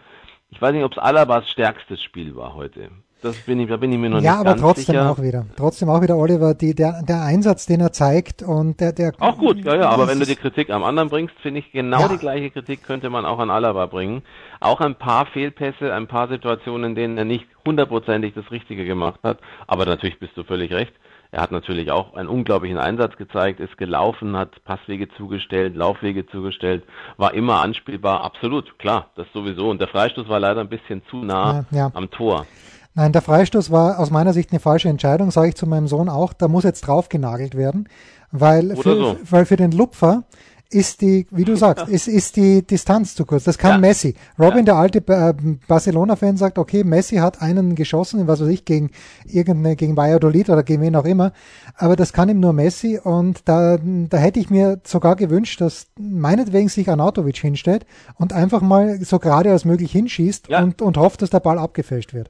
ich 0.49 0.61
weiß 0.61 0.73
nicht, 0.73 0.83
ob 0.83 0.93
es 0.93 0.97
Alabas 0.97 1.49
stärkstes 1.49 2.01
Spiel 2.01 2.35
war 2.35 2.55
heute. 2.55 2.89
Das 3.21 3.35
bin 3.41 3.59
ich, 3.59 3.67
da 3.67 3.75
bin 3.75 3.91
ich 3.91 3.97
mir 3.97 4.09
noch 4.09 4.21
ja, 4.21 4.37
nicht 4.37 4.61
ganz 4.61 4.77
sicher. 4.77 4.93
Ja, 4.93 5.01
aber 5.01 5.15
trotzdem 5.15 5.21
auch 5.21 5.21
wieder. 5.21 5.45
Trotzdem 5.57 5.89
auch 5.89 6.01
wieder 6.01 6.15
Oliver, 6.15 6.53
die, 6.53 6.73
der, 6.73 7.03
der 7.03 7.21
Einsatz, 7.21 7.65
den 7.65 7.81
er 7.81 7.91
zeigt 7.91 8.43
und 8.43 8.79
der, 8.79 8.93
der. 8.93 9.11
Auch 9.19 9.37
gut, 9.37 9.57
ja, 9.65 9.75
ja, 9.75 9.89
aber 9.89 10.07
wenn 10.07 10.19
du 10.19 10.25
die 10.25 10.37
Kritik 10.37 10.69
am 10.69 10.83
anderen 10.83 11.09
bringst, 11.09 11.35
finde 11.41 11.59
ich 11.59 11.71
genau 11.73 11.99
ja. 11.99 12.07
die 12.07 12.17
gleiche 12.17 12.49
Kritik 12.49 12.81
könnte 12.83 13.09
man 13.09 13.25
auch 13.25 13.39
an 13.39 13.49
Alaba 13.49 13.87
bringen. 13.87 14.21
Auch 14.61 14.79
ein 14.79 14.95
paar 14.95 15.25
Fehlpässe, 15.25 15.93
ein 15.93 16.07
paar 16.07 16.29
Situationen, 16.29 16.91
in 16.91 16.95
denen 16.95 17.17
er 17.17 17.25
nicht 17.25 17.45
hundertprozentig 17.65 18.33
das 18.35 18.49
Richtige 18.51 18.85
gemacht 18.85 19.19
hat. 19.23 19.39
Aber 19.67 19.85
natürlich 19.85 20.17
bist 20.19 20.37
du 20.37 20.43
völlig 20.45 20.71
recht. 20.71 20.93
Er 21.31 21.41
hat 21.41 21.51
natürlich 21.51 21.91
auch 21.91 22.15
einen 22.15 22.27
unglaublichen 22.27 22.77
Einsatz 22.77 23.15
gezeigt, 23.15 23.59
ist 23.59 23.77
gelaufen, 23.77 24.35
hat 24.35 24.63
Passwege 24.63 25.07
zugestellt, 25.09 25.75
Laufwege 25.75 26.25
zugestellt, 26.25 26.83
war 27.17 27.35
immer 27.35 27.61
anspielbar, 27.61 28.23
absolut, 28.23 28.79
klar, 28.79 29.11
das 29.15 29.27
sowieso. 29.31 29.69
Und 29.69 29.79
der 29.79 29.87
Freistoß 29.89 30.27
war 30.27 30.39
leider 30.39 30.61
ein 30.61 30.69
bisschen 30.69 31.03
zu 31.09 31.17
nah 31.17 31.65
ja, 31.69 31.77
ja. 31.77 31.91
am 31.93 32.09
Tor. 32.09 32.47
Nein, 32.95 33.11
der 33.11 33.21
Freistoß 33.21 33.69
war 33.69 33.99
aus 33.99 34.09
meiner 34.09 34.33
Sicht 34.33 34.51
eine 34.51 34.59
falsche 34.59 34.89
Entscheidung, 34.89 35.29
sage 35.29 35.49
ich 35.49 35.55
zu 35.55 35.67
meinem 35.67 35.87
Sohn 35.87 36.09
auch. 36.09 36.33
Da 36.33 36.47
muss 36.47 36.63
jetzt 36.63 36.81
drauf 36.81 37.09
genagelt 37.09 37.55
werden, 37.55 37.87
weil, 38.31 38.75
für, 38.75 38.95
so. 38.95 39.17
weil 39.29 39.45
für 39.45 39.55
den 39.55 39.71
Lupfer 39.71 40.23
ist 40.71 41.01
die, 41.01 41.25
wie 41.31 41.45
du 41.45 41.55
sagst, 41.55 41.87
ist, 41.89 42.07
ist 42.07 42.35
die 42.35 42.65
Distanz 42.65 43.15
zu 43.15 43.25
kurz. 43.25 43.43
Das 43.43 43.57
kann 43.57 43.71
ja. 43.71 43.77
Messi. 43.77 44.15
Robin, 44.37 44.59
ja. 44.59 44.63
der 44.63 44.75
alte 44.75 44.99
äh, 45.07 45.33
Barcelona-Fan, 45.67 46.37
sagt, 46.37 46.57
okay, 46.57 46.83
Messi 46.83 47.17
hat 47.17 47.41
einen 47.41 47.75
geschossen, 47.75 48.27
was 48.27 48.41
weiß 48.41 48.49
ich, 48.49 48.65
gegen 48.65 48.91
irgendeine, 49.25 49.75
gegen 49.75 49.97
Valladolid 49.97 50.49
oder 50.49 50.63
gegen 50.63 50.81
wen 50.81 50.95
auch 50.95 51.05
immer. 51.05 51.33
Aber 51.75 51.95
das 51.95 52.13
kann 52.13 52.29
ihm 52.29 52.39
nur 52.39 52.53
Messi 52.53 52.99
und 53.01 53.41
da, 53.45 53.77
da 53.81 54.17
hätte 54.17 54.39
ich 54.39 54.49
mir 54.49 54.79
sogar 54.83 55.15
gewünscht, 55.15 55.61
dass 55.61 55.87
meinetwegen 55.99 56.69
sich 56.69 56.89
Anatovic 56.89 57.37
hinstellt 57.37 57.85
und 58.15 58.33
einfach 58.33 58.61
mal 58.61 59.03
so 59.03 59.19
gerade 59.19 59.51
als 59.51 59.65
möglich 59.65 59.91
hinschießt 59.91 60.49
ja. 60.49 60.61
und, 60.61 60.81
und 60.81 60.97
hofft, 60.97 61.21
dass 61.21 61.29
der 61.29 61.39
Ball 61.39 61.57
abgefälscht 61.57 62.13
wird. 62.13 62.29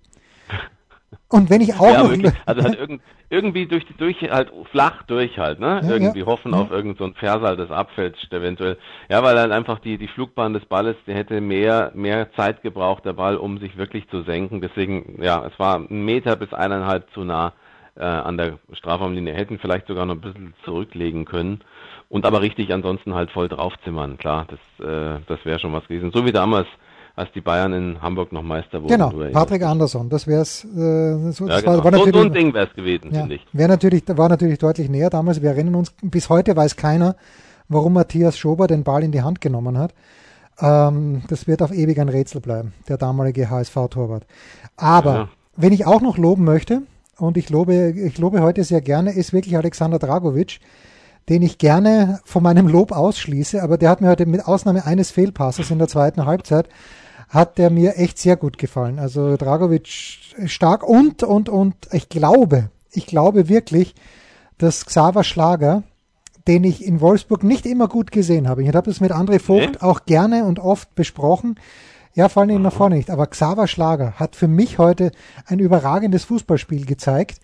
Und 1.30 1.50
wenn 1.50 1.62
ich 1.62 1.76
auch 1.76 1.92
ja, 1.92 2.10
wirklich, 2.10 2.34
also 2.46 2.64
halt 2.64 2.80
irgend, 2.80 3.02
irgendwie 3.30 3.66
durch 3.68 3.86
die 3.86 3.96
durch 3.96 4.22
halt 4.22 4.52
flach 4.72 5.04
durch 5.04 5.38
halt, 5.38 5.60
ne? 5.60 5.82
Ja, 5.84 5.90
irgendwie 5.90 6.20
ja. 6.20 6.26
hoffen 6.26 6.54
auf 6.54 6.72
irgend 6.72 6.98
so 6.98 7.04
ein 7.04 7.14
Versal, 7.14 7.56
das 7.56 7.72
abfälscht 7.72 8.32
eventuell. 8.34 8.78
Ja, 9.10 9.24
weil 9.24 9.38
halt 9.38 9.52
einfach 9.52 9.80
die 9.80 9.98
die 9.98 10.08
Flugbahn 10.08 10.54
des 10.54 10.66
Balles, 10.66 10.96
der 11.08 11.16
hätte 11.16 11.40
mehr 11.42 11.92
mehr 11.94 12.32
Zeit 12.34 12.62
gebraucht 12.62 13.06
der 13.06 13.14
Ball, 13.14 13.38
um 13.38 13.60
sich 13.60 13.78
wirklich 13.78 14.08
zu 14.10 14.24
senken. 14.24 14.62
Deswegen 14.62 15.22
ja, 15.22 15.46
es 15.46 15.58
war 15.60 15.78
ein 15.78 16.06
Meter 16.06 16.36
bis 16.36 16.54
eineinhalb 16.54 17.12
zu 17.14 17.24
nah 17.24 17.54
äh, 17.96 18.04
an 18.04 18.38
der 18.38 18.60
Strafraumlinie. 18.74 19.34
Hätten 19.34 19.60
vielleicht 19.60 19.88
sogar 19.88 20.06
noch 20.06 20.16
ein 20.16 20.22
bisschen 20.22 20.54
zurücklegen 20.64 21.26
können. 21.26 21.62
Und 22.08 22.26
aber 22.26 22.42
richtig 22.42 22.74
ansonsten 22.74 23.14
halt 23.14 23.30
voll 23.32 23.50
draufzimmern. 23.50 24.18
Klar, 24.18 24.48
das 24.48 24.88
äh, 24.88 25.20
das 25.28 25.44
wäre 25.46 25.60
schon 25.60 25.74
was 25.74 25.88
gewesen. 25.88 26.12
So 26.12 26.26
wie 26.26 26.32
damals 26.32 26.68
als 27.20 27.32
die 27.34 27.42
Bayern 27.42 27.74
in 27.74 28.02
Hamburg 28.02 28.32
noch 28.32 28.42
Meister 28.44 28.82
wurden. 28.82 28.94
genau, 28.94 29.12
Patrick 29.32 29.62
Andersson, 29.64 30.10
das 30.10 30.26
wäre 30.26 30.42
es, 30.42 30.64
äh, 30.66 31.32
so, 31.32 31.48
Ja, 31.48 31.60
genau. 31.60 31.78
war, 31.78 31.84
war 31.84 31.94
ein 31.94 32.00
natürlich, 32.06 32.32
Ding 32.34 32.54
wäre 32.54 32.68
es 32.68 32.74
gewesen, 32.74 33.10
ja, 33.12 33.20
finde 33.22 33.36
ich. 33.36 33.46
wäre 33.54 33.70
natürlich, 33.70 34.04
war 34.08 34.30
natürlich 34.30 34.58
deutlich 34.58 34.90
näher 34.90 35.10
damals. 35.10 35.42
Wir 35.42 35.50
erinnern 35.52 35.76
uns, 35.76 35.94
bis 36.02 36.30
heute 36.30 36.56
weiß 36.56 36.76
keiner, 36.76 37.16
warum 37.68 37.94
Matthias 37.94 38.38
Schober 38.38 38.68
den 38.68 38.84
Ball 38.84 39.04
in 39.04 39.12
die 39.12 39.22
Hand 39.22 39.42
genommen 39.42 39.78
hat. 39.78 39.94
Ähm, 40.62 41.22
das 41.28 41.48
wird 41.48 41.62
auf 41.62 41.72
ewig 41.72 42.00
ein 42.00 42.10
Rätsel 42.10 42.42
bleiben, 42.42 42.74
der 42.88 42.98
damalige 42.98 43.50
HSV-Torwart. 43.50 44.26
Aber 44.78 45.14
Ja. 45.14 45.30
wenn 45.56 45.74
ich 45.74 45.86
auch 45.86 46.02
noch 46.02 46.18
loben 46.18 46.44
möchte, 46.44 46.82
und 47.18 47.36
ich 47.38 47.50
lobe, 47.50 47.92
ich 47.92 48.18
lobe 48.18 48.42
heute 48.42 48.64
sehr 48.64 48.82
gerne, 48.82 49.12
ist 49.12 49.34
wirklich 49.34 49.58
Alexander 49.58 50.00
Dragovic, 50.00 50.60
den 51.28 51.42
ich 51.42 51.58
gerne 51.58 52.20
von 52.24 52.42
meinem 52.42 52.68
Lob 52.68 52.92
ausschließe, 52.92 53.62
aber 53.62 53.78
der 53.78 53.90
hat 53.90 54.02
mir 54.02 54.08
heute 54.10 54.26
mit 54.26 54.48
Ausnahme 54.48 54.86
eines 54.86 55.12
Fehlpasses 55.12 55.70
in 55.70 55.78
der 55.80 55.88
zweiten 55.90 56.26
Halbzeit, 56.26 56.70
hat 57.30 57.58
der 57.58 57.70
mir 57.70 57.98
echt 57.98 58.18
sehr 58.18 58.36
gut 58.36 58.58
gefallen. 58.58 59.00
Also 59.00 59.38
Dragovic 59.38 59.88
stark 60.46 60.84
und, 60.84 61.24
und, 61.24 61.48
und 61.48 61.76
ich 61.92 62.10
glaube, 62.10 62.70
ich 62.92 63.06
glaube 63.06 63.48
wirklich, 63.48 63.96
dass 64.58 64.86
Xaver 64.86 65.24
Schlager, 65.24 65.84
den 66.48 66.64
ich 66.64 66.84
in 66.84 67.02
Wolfsburg 67.02 67.44
nicht 67.44 67.66
immer 67.66 67.88
gut 67.88 68.12
gesehen 68.12 68.50
habe, 68.50 68.64
ich 68.64 68.68
habe 68.68 68.90
das 68.90 69.00
mit 69.00 69.12
André 69.12 69.40
Vogt 69.40 69.74
Nee? 69.74 69.80
auch 69.80 70.06
gerne 70.06 70.46
und 70.46 70.60
oft 70.60 70.94
besprochen, 70.96 71.56
ja, 72.16 72.28
vor 72.28 72.42
allem 72.44 72.64
nach 72.64 72.74
vorne 72.74 72.96
nicht, 72.96 73.12
aber 73.12 73.28
Xaver 73.28 73.68
Schlager 73.68 74.14
hat 74.14 74.36
für 74.36 74.48
mich 74.48 74.80
heute 74.80 75.12
ein 75.46 75.60
überragendes 75.60 76.26
Fußballspiel 76.26 76.86
gezeigt. 76.86 77.40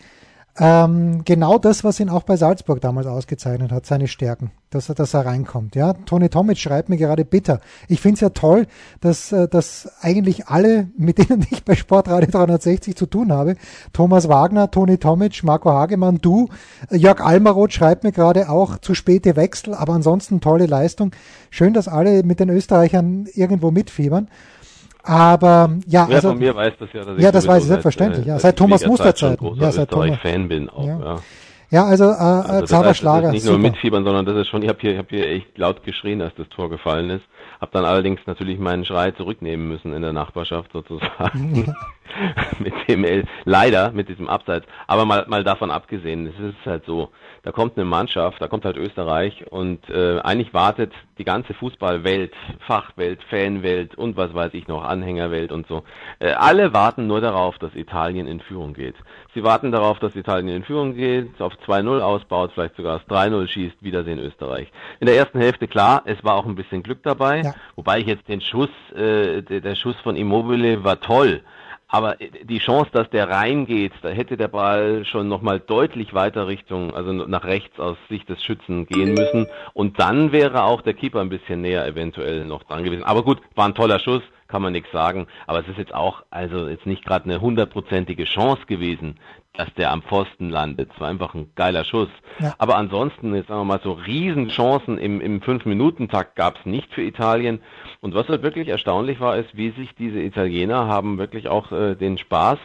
Ähm, 0.58 1.26
genau 1.26 1.58
das, 1.58 1.84
was 1.84 2.00
ihn 2.00 2.10
auch 2.10 2.24
bei 2.24 2.38
Salzburg 2.38 2.80
damals 2.80 3.08
ausgezeichnet 3.08 3.74
hat, 3.74 3.86
seine 3.86 4.08
Stärken, 4.08 4.52
dass 4.70 4.88
er, 4.88 4.96
dass 4.96 5.14
er 5.14 5.26
reinkommt. 5.26 5.76
Ja, 5.76 5.92
Toni 5.92 6.30
Tomic 6.30 6.58
schreibt 6.58 6.88
mir 6.88 6.96
gerade 6.96 7.26
bitter. 7.26 7.60
Ich 7.90 8.00
finde 8.00 8.14
es 8.14 8.22
ja 8.22 8.30
toll, 8.30 8.66
dass, 9.02 9.34
äh, 9.34 9.50
dass 9.50 9.90
eigentlich 10.00 10.48
alle, 10.48 10.88
mit 10.98 11.18
denen 11.18 11.46
ich 11.52 11.66
bei 11.66 11.76
Sportradio 11.76 12.32
360 12.32 12.96
zu 12.96 13.06
tun 13.06 13.34
habe, 13.34 13.56
Thomas 13.92 14.30
Wagner, 14.30 14.72
Toni 14.72 14.98
Tomic, 14.98 15.44
Marco 15.44 15.72
Hagemann, 15.72 16.20
du, 16.22 16.48
äh, 16.90 16.96
Jörg 16.96 17.20
Almaroth 17.20 17.74
schreibt 17.74 18.06
mir 18.06 18.14
gerade 18.14 18.48
auch 18.50 18.78
zu 18.78 18.94
späte 18.94 19.36
Wechsel, 19.36 19.74
aber 19.74 19.92
ansonsten 19.92 20.40
tolle 20.40 20.68
Leistung. 20.68 21.12
Schön, 21.50 21.74
dass 21.74 21.90
alle 21.90 22.24
mit 22.24 22.40
den 22.40 22.50
Österreichern 22.50 23.28
irgendwo 23.34 23.72
mitfiebern. 23.72 24.30
Aber 25.08 25.70
ja, 25.88 26.06
Wer 26.08 26.16
also 26.16 26.30
von 26.30 26.40
mir 26.40 26.56
weiß 26.56 26.74
das 26.80 26.90
ja, 26.94 27.04
dass 27.04 27.18
ich 27.18 27.24
Ja, 27.24 27.32
das 27.32 27.48
weiß 27.48 27.62
ich 27.64 27.68
selbstverständlich, 27.70 28.20
Seit, 28.26 28.28
ja, 28.28 28.36
äh, 28.38 28.40
seit 28.40 28.58
Thomas 28.58 28.82
Schwiegerzeit 28.82 29.20
schon 29.20 29.30
Musterzeiten. 29.30 29.48
großer 29.48 29.62
Ja, 29.62 29.72
seit 29.72 29.90
Thomas- 29.92 30.06
Österreich-Fan 30.10 30.48
bin 30.50 30.70
auch, 30.70 30.88
Ja. 30.88 31.00
ja. 31.00 31.16
ja, 31.70 31.86
also, 31.86 32.04
äh, 32.06 32.08
Also 32.08 32.52
das 32.62 32.64
Xaver 32.64 32.78
heißt, 32.80 32.90
das 32.90 32.98
Schlager, 32.98 33.28
ist 33.28 33.34
nicht 33.34 33.46
nur 33.46 33.54
super. 33.56 33.68
mitfiebern, 33.70 34.04
sondern 34.04 34.26
das 34.26 34.36
ist 34.38 34.48
schon, 34.48 34.64
ich 34.64 34.70
habe 34.70 34.80
hier, 34.82 34.92
ich 34.94 34.98
hab 34.98 35.10
hier 35.10 35.28
echt 35.30 35.58
laut 35.58 35.84
geschrien, 35.84 36.22
als 36.22 36.34
das 36.36 36.50
Tor 36.50 36.70
gefallen 36.70 37.10
ist. 37.12 37.24
Hab 37.62 37.72
dann 37.72 37.86
allerdings 37.86 38.20
natürlich 38.26 38.60
meinen 38.60 38.84
Schrei 38.84 39.12
zurücknehmen 39.12 39.68
müssen 39.68 39.94
in 39.94 40.02
der 40.02 40.12
Nachbarschaft 40.14 40.72
sozusagen. 40.74 41.74
mit 42.60 42.74
dem 42.88 43.04
El 43.04 43.26
leider 43.46 43.92
mit 43.92 44.10
diesem 44.10 44.28
Abseits. 44.30 44.66
Aber 44.88 45.06
mal, 45.06 45.26
mal 45.28 45.44
davon 45.44 45.72
abgesehen, 45.72 46.28
es 46.28 46.40
ist 46.40 46.66
halt 46.66 46.86
so, 46.86 47.10
da 47.44 47.52
kommt 47.52 47.78
eine 47.78 47.86
Mannschaft, 47.86 48.42
da 48.42 48.48
kommt 48.48 48.66
halt 48.66 48.78
Österreich 48.78 49.46
und 49.52 49.88
äh, 49.90 50.20
eigentlich 50.20 50.54
wartet 50.54 50.94
die 51.18 51.24
ganze 51.24 51.54
Fußballwelt, 51.54 52.34
Fachwelt, 52.66 53.22
Fanwelt 53.30 53.96
und 53.96 54.18
was 54.18 54.34
weiß 54.34 54.54
ich 54.54 54.68
noch, 54.68 54.84
Anhängerwelt 54.84 55.52
und 55.52 55.68
so. 55.68 55.84
Äh, 56.20 56.32
alle 56.32 56.74
warten 56.74 57.08
nur 57.08 57.22
darauf, 57.22 57.58
dass 57.60 57.76
Italien 57.76 58.28
in 58.28 58.40
Führung 58.40 58.74
geht. 58.74 58.96
Sie 59.34 59.44
warten 59.44 59.72
darauf, 59.72 60.00
dass 60.00 60.16
Italien 60.16 60.50
in 60.50 60.64
Führung 60.64 60.96
geht, 60.96 61.40
auf 61.42 61.54
2-0 61.68 62.00
ausbaut, 62.00 62.52
vielleicht 62.54 62.76
sogar 62.76 63.00
das 63.00 63.08
3-0 63.08 63.48
schießt, 63.48 63.76
Wiedersehen 63.82 64.20
Österreich. 64.20 64.72
In 65.00 65.08
der 65.08 65.16
ersten 65.16 65.40
Hälfte 65.40 65.68
klar, 65.68 66.04
es 66.06 66.24
war 66.24 66.36
auch 66.36 66.46
ein 66.46 66.56
bisschen 66.56 66.84
Glück 66.84 67.04
dabei, 67.04 67.42
Ja. 67.42 67.54
wobei 67.76 68.00
ich 68.00 68.08
jetzt 68.08 68.28
den 68.28 68.42
Schuss, 68.42 68.70
äh, 68.96 69.42
der, 69.42 69.62
der 69.62 69.76
Schuss 69.76 69.96
von 70.04 70.16
Immobile 70.16 70.84
war 70.84 71.00
toll. 71.00 71.42
Aber 71.88 72.16
die 72.16 72.60
Chance, 72.60 72.90
dass 72.92 73.10
der 73.12 73.30
reingeht, 73.30 73.94
da 74.02 74.10
hätte 74.10 74.38
der 74.38 74.48
Ball 74.48 75.06
schon 75.06 75.28
nochmal 75.28 75.60
deutlich 75.60 76.14
weiter 76.14 76.48
Richtung, 76.48 76.94
also 76.96 77.14
nach 77.14 77.46
rechts 77.46 77.80
aus 77.80 77.98
Sicht 78.10 78.28
des 78.28 78.44
Schützen 78.44 78.88
gehen 78.88 79.14
müssen. 79.14 79.48
Und 79.74 80.00
dann 80.00 80.32
wäre 80.32 80.64
auch 80.64 80.82
der 80.82 80.96
Keeper 80.96 81.22
ein 81.22 81.30
bisschen 81.30 81.62
näher 81.62 81.86
eventuell 81.86 82.46
noch 82.46 82.64
dran 82.64 82.84
gewesen. 82.84 83.04
Aber 83.04 83.24
gut, 83.24 83.40
war 83.54 83.68
ein 83.68 83.76
toller 83.76 84.00
Schuss, 84.00 84.24
kann 84.48 84.62
man 84.62 84.74
nichts 84.74 84.92
sagen. 84.92 85.28
Aber 85.48 85.60
es 85.60 85.68
ist 85.68 85.78
jetzt 85.78 85.94
auch, 85.94 86.24
also 86.30 86.68
jetzt 86.68 86.86
nicht 86.86 87.06
gerade 87.06 87.26
eine 87.26 87.42
hundertprozentige 87.42 88.26
Chance 88.26 88.66
gewesen, 88.68 89.20
dass 89.54 89.74
der 89.76 89.92
am 89.92 90.02
Pfosten 90.02 90.50
landet. 90.50 90.92
Es 90.94 91.00
war 91.00 91.08
einfach 91.08 91.34
ein 91.34 91.52
geiler 91.56 91.86
Schuss. 91.86 92.10
Ja. 92.40 92.54
Aber 92.58 92.76
ansonsten, 92.76 93.34
jetzt 93.34 93.48
sagen 93.48 93.62
wir 93.62 93.66
mal 93.66 93.82
so, 93.84 93.94
Riesenchancen 93.94 94.98
im, 94.98 95.22
im 95.22 95.42
Fünf-Minuten-Takt 95.42 96.36
gab 96.36 96.60
es 96.60 96.66
nicht 96.66 96.94
für 96.94 97.02
Italien. 97.02 97.62
Und 98.02 98.14
was 98.14 98.28
halt 98.28 98.44
wirklich 98.44 98.68
erstaunlich 98.68 99.20
war, 99.20 99.38
ist, 99.38 99.56
wie 99.56 99.72
sich 99.72 99.96
diese 99.96 100.20
Italiener 100.20 100.88
haben 100.88 101.18
wirklich 101.18 101.48
auch 101.48 101.72
äh, 101.72 101.96
den 101.96 102.18
Spaß 102.18 102.60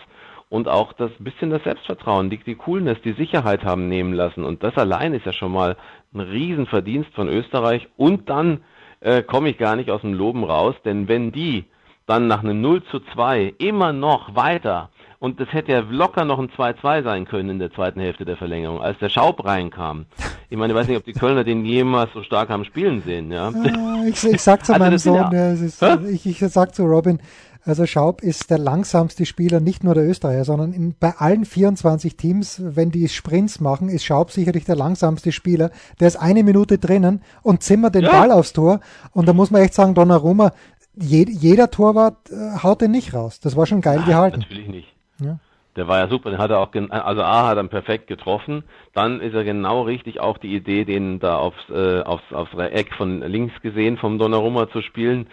und 0.48 0.68
auch 0.68 0.92
das 0.92 1.12
bisschen 1.20 1.50
das 1.50 1.62
Selbstvertrauen, 1.62 2.28
die, 2.28 2.38
die 2.38 2.56
Coolness, 2.56 3.00
die 3.02 3.12
Sicherheit 3.12 3.64
haben 3.64 3.88
nehmen 3.88 4.12
lassen. 4.12 4.44
Und 4.44 4.64
das 4.64 4.76
allein 4.76 5.14
ist 5.14 5.24
ja 5.24 5.32
schon 5.32 5.52
mal 5.52 5.76
ein 6.12 6.20
Riesenverdienst 6.20 7.14
von 7.14 7.28
Österreich. 7.28 7.88
Und 7.96 8.28
dann 8.28 8.62
äh, 9.00 9.22
komme 9.22 9.50
ich 9.50 9.58
gar 9.58 9.76
nicht 9.76 9.90
aus 9.90 10.02
dem 10.02 10.14
Loben 10.14 10.44
raus, 10.44 10.74
denn 10.84 11.08
wenn 11.08 11.32
die 11.32 11.64
dann 12.06 12.26
nach 12.26 12.42
einem 12.42 12.60
0 12.60 12.82
zu 12.84 13.00
2 13.14 13.54
immer 13.58 13.92
noch 13.92 14.34
weiter 14.34 14.90
und 15.20 15.38
das 15.38 15.52
hätte 15.52 15.72
ja 15.72 15.80
locker 15.88 16.24
noch 16.24 16.38
ein 16.38 16.48
2-2 16.50 17.02
sein 17.04 17.24
können 17.26 17.50
in 17.50 17.58
der 17.58 17.70
zweiten 17.72 18.00
Hälfte 18.00 18.24
der 18.24 18.36
Verlängerung, 18.36 18.80
als 18.80 18.98
der 18.98 19.10
Schaub 19.10 19.44
reinkam. 19.44 20.06
Ich 20.48 20.56
meine, 20.56 20.72
ich 20.72 20.78
weiß 20.78 20.88
nicht, 20.88 20.96
ob 20.96 21.04
die 21.04 21.12
Kölner 21.12 21.44
den 21.44 21.64
jemals 21.66 22.10
so 22.14 22.22
stark 22.22 22.48
haben 22.48 22.64
spielen 22.64 23.02
sehen, 23.04 23.30
ja. 23.30 23.48
Ah, 23.48 24.02
ich, 24.06 24.24
ich 24.24 24.40
sag 24.40 24.64
zu 24.64 24.72
Also 24.72 24.82
meinem 24.84 24.98
Sohn, 24.98 25.30
ja- 25.30 25.52
ist, 25.52 25.82
ich, 26.10 26.26
ich 26.26 26.38
sag 26.50 26.74
zu 26.74 26.84
Robin, 26.84 27.20
also 27.64 27.86
Schaub 27.86 28.22
ist 28.22 28.50
der 28.50 28.58
langsamste 28.58 29.26
Spieler, 29.26 29.60
nicht 29.60 29.84
nur 29.84 29.94
der 29.94 30.08
Österreicher, 30.08 30.44
sondern 30.44 30.72
in, 30.72 30.94
bei 30.98 31.14
allen 31.16 31.44
24 31.44 32.16
Teams, 32.16 32.60
wenn 32.64 32.90
die 32.90 33.08
Sprints 33.08 33.60
machen, 33.60 33.88
ist 33.88 34.04
Schaub 34.04 34.30
sicherlich 34.30 34.64
der 34.64 34.76
langsamste 34.76 35.30
Spieler. 35.30 35.70
Der 36.00 36.08
ist 36.08 36.16
eine 36.16 36.42
Minute 36.42 36.78
drinnen 36.78 37.22
und 37.42 37.62
zimmert 37.62 37.94
den 37.94 38.04
Ja. 38.04 38.10
Ball 38.10 38.32
aufs 38.32 38.52
Tor. 38.52 38.80
Und 39.12 39.28
da 39.28 39.32
muss 39.32 39.50
man 39.50 39.62
echt 39.62 39.74
sagen, 39.74 39.94
Donnarumma, 39.94 40.52
je, 40.94 41.26
jeder 41.28 41.70
Torwart 41.70 42.30
äh, 42.30 42.62
haut 42.62 42.80
den 42.80 42.92
nicht 42.92 43.12
raus. 43.12 43.40
Das 43.40 43.56
war 43.56 43.66
schon 43.66 43.82
geil 43.82 44.02
gehalten. 44.06 44.40
Natürlich 44.40 44.68
nicht. 44.68 44.88
Ja. 45.20 45.38
Der 45.76 45.86
war 45.86 45.98
ja 45.98 46.08
super, 46.08 46.30
den 46.30 46.40
hat 46.40 46.50
er 46.50 46.58
auch, 46.58 46.74
also 46.90 47.22
A 47.22 47.46
hat 47.46 47.56
er 47.56 47.64
perfekt 47.64 48.08
getroffen, 48.08 48.64
dann 48.92 49.20
ist 49.20 49.34
er 49.34 49.44
genau 49.44 49.82
richtig 49.82 50.18
auch 50.18 50.36
die 50.38 50.54
Idee, 50.54 50.84
den 50.84 51.20
da 51.20 51.36
aufs, 51.36 51.70
äh, 51.70 52.00
aufs, 52.00 52.32
aufs 52.32 52.52
Eck 52.54 52.92
von 52.96 53.20
links 53.20 53.54
gesehen 53.62 53.96
vom 53.96 54.18
Donnarumma 54.18 54.68
zu 54.70 54.82
spielen, 54.82 55.28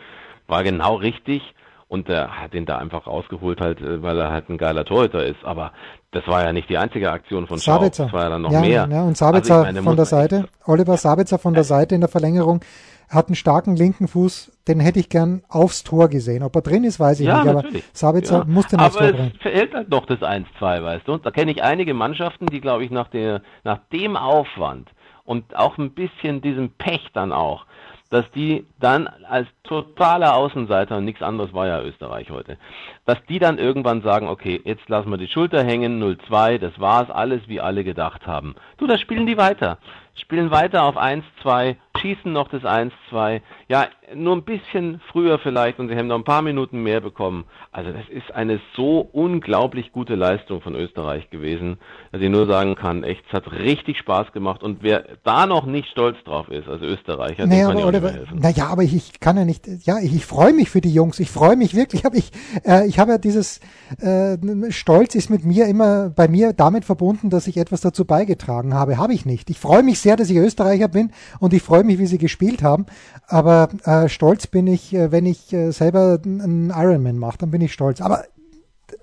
war 0.46 0.64
genau 0.64 0.96
richtig 0.96 1.42
und 1.88 2.08
der 2.10 2.42
hat 2.42 2.54
den 2.54 2.66
da 2.66 2.78
einfach 2.78 3.08
rausgeholt 3.08 3.62
halt, 3.62 3.80
äh, 3.82 4.02
weil 4.02 4.20
er 4.20 4.32
halt 4.32 4.50
ein 4.50 4.58
geiler 4.58 4.86
Torhüter 4.86 5.26
ist, 5.26 5.44
aber 5.44 5.72
das 6.12 6.28
war 6.28 6.44
ja 6.44 6.54
nicht 6.54 6.70
die 6.70 6.78
einzige 6.78 7.12
Aktion 7.12 7.48
von 7.48 7.58
Sabitzer. 7.58 8.06
das 8.06 8.14
war 8.14 8.24
ja 8.24 8.30
dann 8.30 8.42
noch 8.42 8.52
ja, 8.52 8.62
mehr. 8.62 8.88
Ja, 8.92 9.04
und 9.04 9.16
Sabitzer 9.18 9.56
Also 9.56 9.66
meine, 9.66 9.84
von 9.84 9.96
der 9.96 10.06
Seite, 10.06 10.48
Oliver 10.66 10.98
Sabitzer 10.98 11.38
von 11.40 11.54
der 11.54 11.64
Seite 11.64 11.96
in 11.96 12.02
der 12.02 12.10
Verlängerung, 12.10 12.62
hat 13.10 13.28
einen 13.28 13.36
starken 13.36 13.78
linken 13.78 14.10
Fuß, 14.10 14.52
den 14.68 14.82
hätte 14.82 15.00
ich 15.00 15.08
gern 15.08 15.42
aufs 15.48 15.84
Tor 15.86 16.10
gesehen. 16.10 16.44
Ob 16.44 16.54
er 16.56 16.62
drin 16.62 16.84
ist, 16.84 17.00
weiß 17.00 17.22
ich 17.22 17.28
Ja, 17.28 17.38
nicht, 17.40 17.50
aber 17.50 17.62
natürlich. 17.62 17.84
Sabitzer 17.94 18.40
Ja. 18.40 18.44
muss 18.46 18.68
den 18.68 18.80
aufs 18.82 18.98
Aber 18.98 19.08
Tor 19.08 19.18
bringen. 19.18 19.32
es 19.36 19.42
verhält 19.42 19.74
halt 19.74 19.90
noch 19.90 20.06
das 20.06 20.20
1-2, 20.22 20.84
weißt 20.84 21.08
du. 21.08 21.14
Und 21.14 21.26
da 21.26 21.32
kenne 21.32 21.52
ich 21.52 21.64
einige 21.64 21.94
Mannschaften, 21.94 22.48
die, 22.48 22.60
glaube 22.60 22.84
ich, 22.84 22.92
nach, 22.92 23.08
der, 23.08 23.42
nach 23.64 23.80
dem 23.94 24.18
Aufwand 24.18 24.90
und 25.24 25.56
auch 25.56 25.78
ein 25.78 25.92
bisschen 25.92 26.42
diesem 26.42 26.72
Pech 26.72 27.08
dann 27.14 27.32
auch, 27.32 27.66
dass 28.10 28.30
die 28.32 28.66
dann 28.80 29.08
als 29.08 29.48
totaler 29.64 30.36
Außenseiter, 30.36 30.98
und 30.98 31.06
nichts 31.06 31.22
anderes 31.22 31.54
war 31.54 31.68
ja 31.68 31.82
Österreich 31.82 32.30
heute, 32.30 32.58
dass 33.06 33.18
die 33.28 33.40
dann 33.40 33.58
irgendwann 33.58 34.02
sagen, 34.02 34.28
okay, 34.28 34.62
jetzt 34.64 34.88
lassen 34.90 35.10
wir 35.10 35.18
die 35.18 35.28
Schulter 35.28 35.64
hängen, 35.64 36.02
0-2, 36.02 36.58
das 36.58 36.80
war's 36.80 37.10
alles, 37.10 37.42
wie 37.48 37.62
alle 37.62 37.84
gedacht 37.84 38.26
haben. 38.28 38.56
Du, 38.78 38.88
da 38.88 38.98
spielen 38.98 39.26
die 39.26 39.38
weiter. 39.38 39.78
spielen 40.16 40.52
weiter 40.52 40.84
auf 40.84 40.98
1-2, 40.98 41.76
schießen 42.00 42.32
noch 42.32 42.50
das 42.50 42.64
1-2. 42.64 43.42
Ja, 43.68 43.88
nur 44.16 44.36
ein 44.36 44.44
bisschen 44.44 45.02
früher 45.12 45.40
vielleicht 45.40 45.80
und 45.80 45.90
sie 45.90 45.96
haben 45.96 46.08
noch 46.08 46.18
ein 46.18 46.24
paar 46.24 46.42
Minuten 46.42 46.82
mehr 46.84 47.02
bekommen. 47.02 47.46
Also 47.72 47.92
das 47.92 48.08
ist 48.10 48.34
eine 48.34 48.60
so 48.76 49.00
unglaublich 49.12 49.92
gute 49.92 50.16
Leistung 50.16 50.62
von 50.62 50.76
Österreich 50.76 51.30
gewesen, 51.30 51.78
dass 52.12 52.22
ich 52.22 52.30
nur 52.30 52.48
sagen 52.48 52.76
kann, 52.76 53.04
echt, 53.04 53.24
es 53.28 53.34
hat 53.34 53.52
richtig 53.52 53.98
Spaß 53.98 54.32
gemacht 54.32 54.64
und 54.64 54.80
wer 54.82 55.06
da 55.24 55.46
noch 55.46 55.66
nicht 55.66 55.90
stolz 55.90 56.18
drauf 56.24 56.50
ist, 56.50 56.68
also 56.68 56.86
Österreicher, 56.86 57.46
naja, 57.46 57.68
dem 57.68 57.78
kann 57.78 57.78
aber, 57.78 57.88
Oliver, 57.88 58.14
Naja, 58.34 58.68
aber 58.68 58.84
ich, 58.84 58.96
ich, 58.96 59.20
kann 59.20 59.38
ja 59.38 59.46
nicht, 59.46 59.68
ja, 59.86 60.00
ich, 60.00 60.16
ich 60.16 60.26
freue 60.26 60.54
mich 60.54 60.70
für 60.70 60.82
die 60.82 60.94
Jungs, 60.94 61.20
ich 61.20 61.30
freue 61.30 61.56
mich 61.56 61.76
wirklich, 61.76 62.06
aber 62.06 62.16
ich, 62.16 62.32
äh, 62.66 62.88
ich 62.88 63.00
habe 63.00 63.12
ja 63.12 63.18
dieses 63.18 63.60
äh, 64.00 64.38
Stolz 64.72 65.16
ist 65.16 65.30
mit 65.30 65.44
mir 65.44 65.68
immer 65.68 66.10
bei 66.10 66.28
mir 66.28 66.54
damit 66.54 66.86
verbunden, 66.86 67.30
dass 67.30 67.48
ich 67.48 67.58
etwas 67.58 67.82
dazu 67.82 68.06
beigetragen 68.06 68.74
habe. 68.74 68.98
Habe 68.98 69.14
ich 69.14 69.26
nicht. 69.26 69.50
Ich 69.50 69.60
freue 69.60 69.84
mich 69.84 70.00
sehr, 70.00 70.16
dass 70.16 70.30
ich 70.30 70.38
Österreicher 70.38 70.88
bin 70.88 71.12
und 71.40 71.54
ich 71.54 71.62
freue 71.62 71.84
mich, 71.88 72.00
wie 72.00 72.06
sie 72.06 72.18
gespielt 72.18 72.64
haben. 72.64 72.86
Aber 73.28 73.70
äh, 73.84 74.08
stolz 74.10 74.48
bin 74.48 74.68
ich, 74.68 74.94
äh, 74.94 75.12
wenn 75.12 75.26
ich 75.26 75.52
äh, 75.54 75.72
selber 75.72 76.20
einen 76.24 76.70
Ironman 76.70 77.18
mache, 77.18 77.40
dann 77.40 77.52
bin 77.52 77.62
ich 77.62 77.74
stolz. 77.74 78.02
Aber 78.02 78.24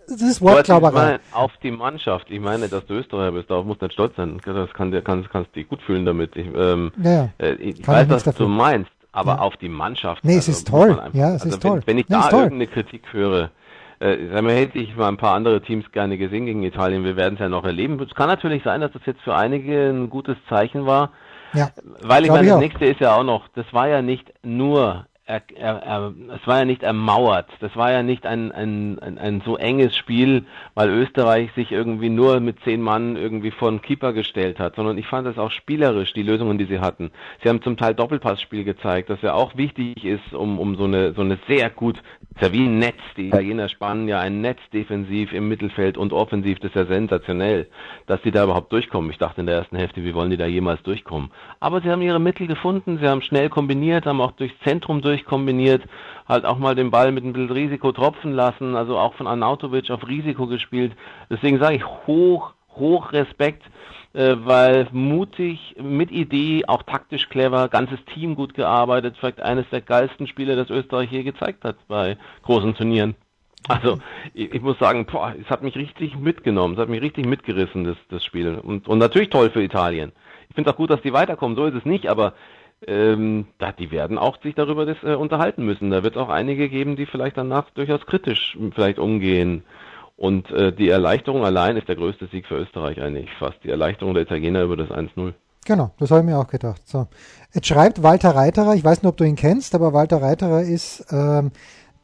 das 0.08 0.22
ist 0.22 0.42
Wortklauberei. 0.42 1.18
Auf 1.32 1.52
die 1.62 1.70
Mannschaft. 1.70 2.30
Ich 2.30 2.40
meine, 2.40 2.68
dass 2.68 2.86
du 2.86 2.94
Österreicher 2.94 3.32
bist, 3.32 3.50
darauf 3.50 3.64
musst 3.64 3.80
du 3.82 3.86
nicht 3.86 3.94
stolz 3.94 4.16
sein. 4.16 4.40
Das 4.44 4.72
kann, 4.72 5.04
kannst, 5.04 5.30
kannst 5.30 5.54
dich 5.54 5.68
gut 5.68 5.82
fühlen 5.82 6.04
damit. 6.04 6.36
Ich, 6.36 6.46
ähm, 6.54 6.92
ja, 7.02 7.30
äh, 7.38 7.54
ich 7.54 7.86
weiß, 7.86 8.08
was 8.08 8.24
dafür. 8.24 8.46
du 8.46 8.52
meinst, 8.52 8.90
aber 9.12 9.34
ja. 9.34 9.38
auf 9.40 9.56
die 9.56 9.68
Mannschaft. 9.68 10.24
Nee, 10.24 10.36
es 10.36 10.48
also, 10.48 10.52
ist 10.52 10.68
toll. 10.68 10.90
Einfach, 10.90 11.14
ja, 11.14 11.34
es 11.34 11.42
also 11.42 11.56
ist 11.56 11.64
wenn, 11.64 11.70
toll. 11.70 11.82
Wenn 11.86 11.98
ich 11.98 12.08
nee, 12.08 12.16
da 12.16 12.30
irgendeine 12.30 12.66
Kritik 12.66 13.12
höre, 13.12 13.50
äh, 14.00 14.28
sagen 14.32 14.46
wir, 14.46 14.54
hätte 14.54 14.78
ich 14.78 14.94
mal 14.96 15.08
ein 15.08 15.16
paar 15.16 15.34
andere 15.34 15.62
Teams 15.62 15.90
gerne 15.92 16.18
gesehen 16.18 16.46
gegen 16.46 16.62
Italien. 16.62 17.04
Wir 17.04 17.16
werden 17.16 17.34
es 17.34 17.40
ja 17.40 17.48
noch 17.48 17.64
erleben. 17.64 18.00
Es 18.00 18.14
kann 18.14 18.28
natürlich 18.28 18.62
sein, 18.62 18.80
dass 18.80 18.92
das 18.92 19.02
jetzt 19.06 19.22
für 19.22 19.34
einige 19.34 19.88
ein 19.88 20.10
gutes 20.10 20.36
Zeichen 20.48 20.86
war. 20.86 21.10
Ja, 21.54 21.70
Weil 22.02 22.24
ich 22.24 22.30
meine, 22.30 22.48
das 22.48 22.58
nächste 22.58 22.84
ist 22.86 23.00
ja 23.00 23.14
auch 23.14 23.24
noch, 23.24 23.48
das 23.54 23.66
war 23.72 23.88
ja 23.88 24.02
nicht 24.02 24.32
nur 24.42 25.06
er, 25.26 25.42
er, 25.56 25.76
er, 25.82 26.14
es 26.34 26.46
war 26.46 26.58
ja 26.58 26.64
nicht 26.66 26.82
ermauert, 26.82 27.48
das 27.60 27.74
war 27.76 27.90
ja 27.90 28.02
nicht 28.02 28.26
ein, 28.26 28.52
ein, 28.52 28.98
ein, 28.98 29.16
ein, 29.16 29.42
so 29.44 29.56
enges 29.56 29.96
Spiel, 29.96 30.44
weil 30.74 30.90
Österreich 30.90 31.50
sich 31.54 31.72
irgendwie 31.72 32.10
nur 32.10 32.40
mit 32.40 32.60
zehn 32.60 32.82
Mann 32.82 33.16
irgendwie 33.16 33.50
vor 33.50 33.70
den 33.70 33.80
Keeper 33.80 34.12
gestellt 34.12 34.58
hat, 34.58 34.76
sondern 34.76 34.98
ich 34.98 35.06
fand 35.06 35.26
es 35.26 35.38
auch 35.38 35.50
spielerisch, 35.50 36.12
die 36.12 36.22
Lösungen, 36.22 36.58
die 36.58 36.66
sie 36.66 36.80
hatten. 36.80 37.10
Sie 37.42 37.48
haben 37.48 37.62
zum 37.62 37.78
Teil 37.78 37.94
Doppelpassspiel 37.94 38.64
gezeigt, 38.64 39.08
das 39.08 39.22
ja 39.22 39.32
auch 39.32 39.56
wichtig 39.56 40.04
ist, 40.04 40.34
um, 40.34 40.58
um 40.58 40.76
so 40.76 40.84
eine 40.84 41.14
so 41.14 41.22
eine 41.22 41.38
sehr 41.48 41.70
gut, 41.70 42.02
ist 42.34 42.42
ja 42.42 42.52
wie 42.52 42.66
ein 42.66 42.78
Netz, 42.78 43.00
die 43.16 43.28
Italiener 43.28 43.70
spannen 43.70 44.08
ja 44.08 44.20
ein 44.20 44.42
Netz 44.42 44.58
defensiv 44.74 45.32
im 45.32 45.48
Mittelfeld 45.48 45.96
und 45.96 46.12
offensiv, 46.12 46.58
das 46.58 46.72
ist 46.72 46.76
ja 46.76 46.84
sensationell, 46.84 47.68
dass 48.06 48.22
sie 48.24 48.30
da 48.30 48.44
überhaupt 48.44 48.72
durchkommen. 48.72 49.10
Ich 49.10 49.18
dachte 49.18 49.40
in 49.40 49.46
der 49.46 49.56
ersten 49.56 49.76
Hälfte, 49.76 50.04
wie 50.04 50.14
wollen 50.14 50.30
die 50.30 50.36
da 50.36 50.46
jemals 50.46 50.82
durchkommen? 50.82 51.30
Aber 51.60 51.80
sie 51.80 51.90
haben 51.90 52.02
ihre 52.02 52.20
Mittel 52.20 52.46
gefunden, 52.46 52.98
sie 52.98 53.08
haben 53.08 53.22
schnell 53.22 53.48
kombiniert, 53.48 54.04
haben 54.04 54.20
auch 54.20 54.32
durchs 54.32 54.58
Zentrum 54.64 55.00
durch 55.00 55.13
durchkombiniert, 55.14 55.82
halt 56.28 56.44
auch 56.44 56.58
mal 56.58 56.74
den 56.74 56.90
Ball 56.90 57.12
mit 57.12 57.24
ein 57.24 57.32
bisschen 57.32 57.50
Risiko 57.50 57.92
tropfen 57.92 58.32
lassen, 58.32 58.76
also 58.76 58.98
auch 58.98 59.14
von 59.14 59.26
Arnautovic 59.26 59.90
auf 59.90 60.06
Risiko 60.08 60.46
gespielt. 60.46 60.92
Deswegen 61.30 61.58
sage 61.58 61.76
ich 61.76 61.86
hoch, 62.06 62.52
hoch 62.76 63.12
Respekt, 63.12 63.62
äh, 64.14 64.36
weil 64.38 64.88
mutig, 64.92 65.76
mit 65.80 66.10
Idee, 66.10 66.64
auch 66.66 66.82
taktisch 66.82 67.28
clever, 67.28 67.68
ganzes 67.68 67.98
Team 68.06 68.34
gut 68.34 68.54
gearbeitet, 68.54 69.16
vielleicht 69.18 69.40
eines 69.40 69.68
der 69.70 69.80
geilsten 69.80 70.26
Spiele, 70.26 70.56
das 70.56 70.70
Österreich 70.70 71.10
je 71.10 71.22
gezeigt 71.22 71.64
hat 71.64 71.76
bei 71.88 72.16
großen 72.42 72.74
Turnieren. 72.74 73.14
Also 73.66 73.98
ich, 74.34 74.52
ich, 74.52 74.60
muss 74.60 74.78
sagen, 74.78 75.06
boah, 75.06 75.34
es 75.40 75.48
hat 75.48 75.62
mich 75.62 75.74
richtig 75.74 76.18
mitgenommen, 76.18 76.74
es 76.74 76.80
hat 76.80 76.90
mich 76.90 77.00
richtig 77.00 77.26
mitgerissen, 77.26 77.84
das, 77.84 77.96
das 78.10 78.22
Spiel. 78.22 78.58
Und, 78.62 78.88
und 78.88 78.98
natürlich 78.98 79.30
toll 79.30 79.50
für 79.50 79.62
Italien. 79.62 80.12
Ich 80.50 80.54
finde 80.54 80.68
es 80.68 80.74
auch 80.74 80.78
gut, 80.78 80.90
dass 80.90 81.00
die 81.00 81.14
weiterkommen, 81.14 81.56
so 81.56 81.64
ist 81.64 81.74
es 81.74 81.86
nicht, 81.86 82.08
aber 82.08 82.34
ähm, 82.86 83.46
da, 83.58 83.72
die 83.72 83.90
werden 83.90 84.18
auch 84.18 84.40
sich 84.42 84.54
darüber 84.54 84.86
das, 84.86 84.96
äh, 85.02 85.14
unterhalten 85.14 85.64
müssen. 85.64 85.90
Da 85.90 86.02
wird 86.02 86.16
es 86.16 86.22
auch 86.22 86.28
einige 86.28 86.68
geben, 86.68 86.96
die 86.96 87.06
vielleicht 87.06 87.36
danach 87.36 87.70
durchaus 87.70 88.04
kritisch 88.06 88.56
vielleicht 88.74 88.98
umgehen. 88.98 89.64
Und 90.16 90.50
äh, 90.50 90.72
die 90.72 90.88
Erleichterung 90.88 91.44
allein 91.44 91.76
ist 91.76 91.88
der 91.88 91.96
größte 91.96 92.26
Sieg 92.26 92.46
für 92.46 92.56
Österreich 92.56 93.00
eigentlich 93.00 93.30
fast. 93.38 93.56
Die 93.64 93.70
Erleichterung 93.70 94.14
der 94.14 94.22
Italiener 94.24 94.62
über 94.62 94.76
das 94.76 94.90
1-0. 94.90 95.32
Genau, 95.64 95.92
das 95.98 96.10
habe 96.10 96.20
ich 96.20 96.26
mir 96.26 96.38
auch 96.38 96.46
gedacht. 96.46 96.86
So. 96.86 97.06
Jetzt 97.52 97.66
schreibt 97.66 98.02
Walter 98.02 98.30
Reiterer, 98.36 98.74
ich 98.74 98.84
weiß 98.84 99.02
nicht, 99.02 99.08
ob 99.08 99.16
du 99.16 99.24
ihn 99.24 99.36
kennst, 99.36 99.74
aber 99.74 99.92
Walter 99.92 100.20
Reiterer 100.20 100.62
ist 100.62 101.06
ähm, 101.10 101.52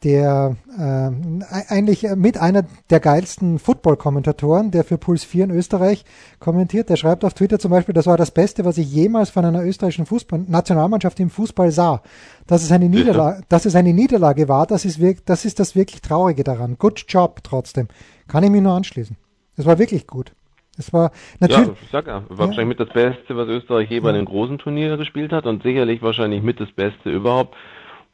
der 0.05 0.57
äh, 0.79 1.65
eigentlich 1.69 2.07
mit 2.17 2.39
einer 2.39 2.65
der 2.89 3.01
geilsten 3.01 3.59
Football-Kommentatoren, 3.59 4.71
der 4.71 4.85
für 4.85 4.99
Puls 4.99 5.25
4 5.25 5.45
in 5.45 5.51
Österreich 5.51 6.05
kommentiert. 6.39 6.89
Der 6.89 6.97
schreibt 6.97 7.25
auf 7.25 7.35
Twitter 7.35 7.59
zum 7.59 7.71
Beispiel, 7.71 7.95
das 7.95 8.07
war 8.07 8.17
das 8.17 8.31
Beste, 8.31 8.65
was 8.65 8.79
ich 8.79 8.91
jemals 8.91 9.31
von 9.31 9.45
einer 9.45 9.63
österreichischen 9.63 10.07
Fußball 10.07 10.45
Nationalmannschaft 10.49 11.21
im 11.21 11.31
Fußball 11.31 11.71
sah. 11.71 12.03
Dass 12.47 12.63
es 12.63 12.73
eine 12.73 12.89
Niederlage, 12.89 13.43
dass 13.49 13.67
es 13.67 13.75
eine 13.75 13.93
Niederlage 13.93 14.49
war, 14.49 14.67
das 14.67 14.85
ist, 14.85 15.01
wirklich, 15.01 15.25
das 15.25 15.45
ist 15.45 15.61
das 15.61 15.77
wirklich 15.77 16.01
Traurige 16.01 16.45
daran. 16.45 16.77
Good 16.79 17.05
job 17.07 17.41
trotzdem. 17.43 17.89
Kann 18.27 18.45
ich 18.45 18.51
mich 18.51 18.63
nur 18.63 18.73
anschließen. 18.73 19.17
Es 19.57 19.67
war 19.67 19.79
wirklich 19.79 20.07
gut. 20.07 20.33
Es 20.79 20.93
war 20.95 21.13
natürlich. 21.41 21.69
Ja, 21.69 21.75
ich 21.83 21.91
sag 21.91 22.07
ja, 22.07 22.15
war 22.15 22.23
ja. 22.31 22.39
wahrscheinlich 22.39 22.79
mit 22.79 22.81
das 22.81 22.89
Beste, 22.89 23.37
was 23.37 23.49
Österreich 23.49 23.91
je 23.91 24.01
bei 24.01 24.13
den 24.13 24.25
großen 24.25 24.57
Turnieren 24.59 24.99
gespielt 24.99 25.31
hat 25.31 25.45
und 25.45 25.63
sicherlich 25.63 26.01
wahrscheinlich 26.01 26.43
mit 26.43 26.59
das 26.59 26.71
Beste 26.73 27.11
überhaupt 27.11 27.55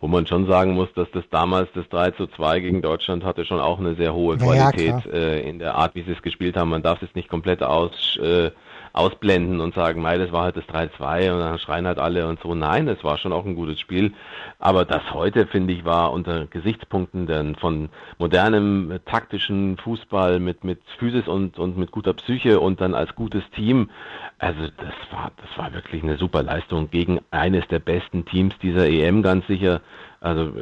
wo 0.01 0.09
man 0.09 0.27
schon 0.27 0.47
sagen 0.47 0.75
muss, 0.75 0.93
dass 0.95 1.09
das 1.13 1.25
damals 1.31 1.69
das 1.75 1.89
3 1.89 2.11
zu 2.13 2.27
2 2.27 2.61
gegen 2.61 2.83
Deutschland 2.83 3.25
hatte 3.25 3.45
schon 3.45 3.61
auch 3.61 3.79
eine 3.79 3.95
sehr 3.95 4.15
hohe 4.15 4.37
Qualität 4.37 5.05
ja, 5.07 5.13
äh, 5.13 5.49
in 5.49 5.59
der 5.59 5.75
Art, 5.75 5.95
wie 5.95 6.03
sie 6.03 6.13
es 6.13 6.23
gespielt 6.23 6.57
haben. 6.57 6.71
Man 6.71 6.83
darf 6.83 7.01
es 7.03 7.15
nicht 7.15 7.29
komplett 7.29 7.63
aus, 7.63 8.17
äh, 8.19 8.51
ausblenden 8.97 9.61
und 9.61 9.75
sagen, 9.75 10.01
mei, 10.01 10.17
das 10.17 10.33
war 10.33 10.45
halt 10.45 10.57
das 10.57 10.65
3-2 10.65 11.33
und 11.33 11.39
dann 11.41 11.59
schreien 11.59 11.87
halt 11.87 11.99
alle 11.99 12.27
und 12.27 12.41
so. 12.41 12.55
Nein, 12.55 12.89
es 12.89 13.05
war 13.05 13.19
schon 13.19 13.33
auch 13.33 13.45
ein 13.45 13.55
gutes 13.55 13.79
Spiel. 13.79 14.15
Aber 14.59 14.87
das 14.87 15.13
heute, 15.13 15.47
finde 15.47 15.75
ich, 15.75 15.85
war 15.85 16.13
unter 16.13 16.47
Gesichtspunkten 16.47 17.27
denn 17.27 17.57
von 17.57 17.91
modernem 18.19 18.99
taktischen 19.05 19.77
Fußball 19.77 20.41
mit, 20.41 20.65
mit 20.65 20.81
Physis 20.99 21.29
und, 21.29 21.59
und 21.59 21.77
mit 21.77 21.91
guter 21.91 22.15
Psyche 22.15 22.59
und 22.59 22.81
dann 22.81 22.95
als 22.95 23.15
gutes 23.15 23.43
Team. 23.55 23.91
Also 24.39 24.63
das 24.63 24.95
war, 25.13 25.31
das 25.37 25.59
war 25.59 25.75
wirklich 25.75 26.03
eine 26.03 26.17
super 26.17 26.43
Leistung 26.43 26.91
gegen 26.91 27.21
eines 27.31 27.67
der 27.69 27.81
besten 27.81 28.25
Teams 28.25 28.55
dieser 28.63 28.89
EM 28.89 29.23
ganz 29.23 29.47
sicher. 29.47 29.83
Also 30.21 30.53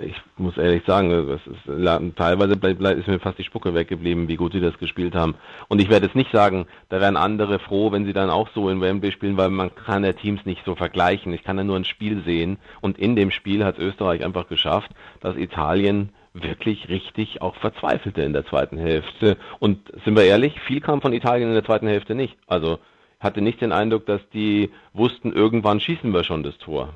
ich 0.00 0.14
muss 0.36 0.56
ehrlich 0.56 0.84
sagen, 0.86 1.10
das 1.10 1.40
ist, 1.46 2.16
teilweise 2.16 2.54
ist 2.54 3.08
mir 3.08 3.20
fast 3.20 3.38
die 3.38 3.44
Spucke 3.44 3.74
weggeblieben, 3.74 4.28
wie 4.28 4.36
gut 4.36 4.52
sie 4.52 4.60
das 4.60 4.78
gespielt 4.78 5.14
haben. 5.14 5.34
Und 5.68 5.80
ich 5.80 5.90
werde 5.90 6.06
jetzt 6.06 6.16
nicht 6.16 6.32
sagen, 6.32 6.66
da 6.88 7.00
wären 7.00 7.16
andere 7.16 7.58
froh, 7.58 7.92
wenn 7.92 8.04
sie 8.04 8.12
dann 8.12 8.30
auch 8.30 8.48
so 8.54 8.68
in 8.68 8.80
Wembley 8.80 9.12
spielen, 9.12 9.36
weil 9.36 9.50
man 9.50 9.74
kann 9.74 10.04
ja 10.04 10.12
Teams 10.12 10.46
nicht 10.46 10.64
so 10.64 10.74
vergleichen. 10.74 11.32
Ich 11.32 11.42
kann 11.42 11.58
ja 11.58 11.64
nur 11.64 11.76
ein 11.76 11.84
Spiel 11.84 12.22
sehen 12.24 12.58
und 12.80 12.98
in 12.98 13.16
dem 13.16 13.30
Spiel 13.30 13.64
hat 13.64 13.78
Österreich 13.78 14.24
einfach 14.24 14.48
geschafft, 14.48 14.90
dass 15.20 15.36
Italien 15.36 16.10
wirklich 16.32 16.88
richtig 16.88 17.42
auch 17.42 17.54
verzweifelte 17.56 18.22
in 18.22 18.32
der 18.32 18.46
zweiten 18.46 18.76
Hälfte. 18.78 19.36
Und 19.58 19.92
sind 20.04 20.16
wir 20.16 20.24
ehrlich, 20.24 20.60
viel 20.60 20.80
kam 20.80 21.00
von 21.00 21.12
Italien 21.12 21.48
in 21.48 21.54
der 21.54 21.64
zweiten 21.64 21.86
Hälfte 21.86 22.14
nicht. 22.14 22.36
Also 22.46 22.78
hatte 23.20 23.40
nicht 23.40 23.60
den 23.60 23.72
Eindruck, 23.72 24.06
dass 24.06 24.20
die 24.30 24.70
wussten, 24.92 25.32
irgendwann 25.32 25.80
schießen 25.80 26.12
wir 26.12 26.24
schon 26.24 26.42
das 26.42 26.58
Tor. 26.58 26.92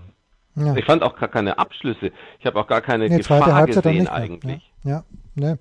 Ja. 0.59 0.77
Ich 0.77 0.85
fand 0.85 1.03
auch 1.03 1.17
gar 1.17 1.29
keine 1.29 1.59
Abschlüsse. 1.59 2.13
Ich 2.39 2.47
habe 2.47 2.59
auch 2.61 2.67
gar 2.67 2.81
keine 2.81 3.09
nee, 3.09 3.19
Gefahr 3.19 3.53
Halbzeit 3.53 3.85
gesehen 3.85 4.09
eigentlich. 4.09 4.71
Ja, 4.85 4.91
ja 4.91 5.05
ne. 5.35 5.59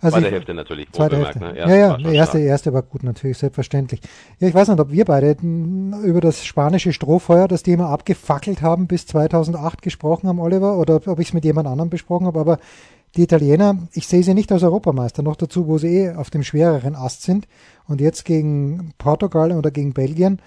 Also 0.00 0.16
Zweite 0.16 0.26
ich, 0.26 0.32
Hälfte 0.34 0.54
natürlich. 0.54 0.92
Zweite 0.92 1.16
Hälfte. 1.18 1.38
Ne? 1.38 1.58
Ja, 1.58 1.74
ja, 1.74 1.96
die 1.96 2.14
erste, 2.14 2.38
erste 2.38 2.72
war 2.72 2.82
gut 2.82 3.02
natürlich, 3.02 3.38
selbstverständlich. 3.38 4.00
Ja, 4.38 4.48
ich 4.48 4.54
weiß 4.54 4.68
nicht, 4.68 4.80
ob 4.80 4.90
wir 4.90 5.04
beide 5.04 5.36
über 5.40 6.20
das 6.20 6.44
spanische 6.44 6.92
Strohfeuer, 6.92 7.48
das 7.48 7.62
die 7.62 7.72
immer 7.72 7.88
abgefackelt 7.88 8.62
haben, 8.62 8.86
bis 8.86 9.06
2008 9.06 9.82
gesprochen 9.82 10.28
haben, 10.28 10.38
Oliver, 10.38 10.78
oder 10.78 11.00
ob 11.06 11.18
ich 11.20 11.28
es 11.28 11.34
mit 11.34 11.44
jemand 11.44 11.68
anderem 11.68 11.90
besprochen 11.90 12.26
habe, 12.26 12.40
aber 12.40 12.58
die 13.16 13.22
Italiener, 13.22 13.76
ich 13.92 14.06
sehe 14.06 14.22
sie 14.22 14.34
nicht 14.34 14.52
als 14.52 14.62
Europameister, 14.62 15.22
noch 15.22 15.36
dazu, 15.36 15.66
wo 15.66 15.78
sie 15.78 15.88
eh 15.88 16.14
auf 16.14 16.30
dem 16.30 16.44
schwereren 16.44 16.94
Ast 16.94 17.22
sind 17.22 17.48
und 17.88 18.00
jetzt 18.00 18.24
gegen 18.24 18.92
Portugal 18.98 19.50
oder 19.52 19.72
gegen 19.72 19.92
Belgien 19.92 20.40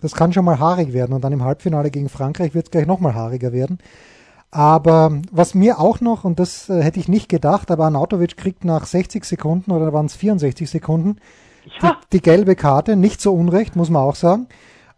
das 0.00 0.14
kann 0.14 0.32
schon 0.32 0.44
mal 0.44 0.58
haarig 0.58 0.92
werden 0.92 1.12
und 1.12 1.22
dann 1.22 1.32
im 1.32 1.44
Halbfinale 1.44 1.90
gegen 1.90 2.08
Frankreich 2.08 2.54
wird 2.54 2.66
es 2.66 2.70
gleich 2.70 2.86
nochmal 2.86 3.14
haariger 3.14 3.52
werden. 3.52 3.78
Aber 4.50 5.20
was 5.30 5.54
mir 5.54 5.78
auch 5.78 6.00
noch, 6.00 6.24
und 6.24 6.38
das 6.38 6.70
äh, 6.70 6.82
hätte 6.82 7.00
ich 7.00 7.08
nicht 7.08 7.28
gedacht, 7.28 7.70
aber 7.70 7.84
Anautovic 7.84 8.36
kriegt 8.36 8.64
nach 8.64 8.86
60 8.86 9.24
Sekunden 9.24 9.72
oder 9.72 9.92
waren 9.92 10.06
es 10.06 10.16
64 10.16 10.70
Sekunden 10.70 11.16
ja. 11.80 11.90
die, 11.90 12.18
die, 12.18 12.22
gelbe 12.22 12.56
Karte, 12.56 12.96
nicht 12.96 13.20
so 13.20 13.34
unrecht, 13.34 13.76
muss 13.76 13.90
man 13.90 14.02
auch 14.02 14.14
sagen, 14.14 14.48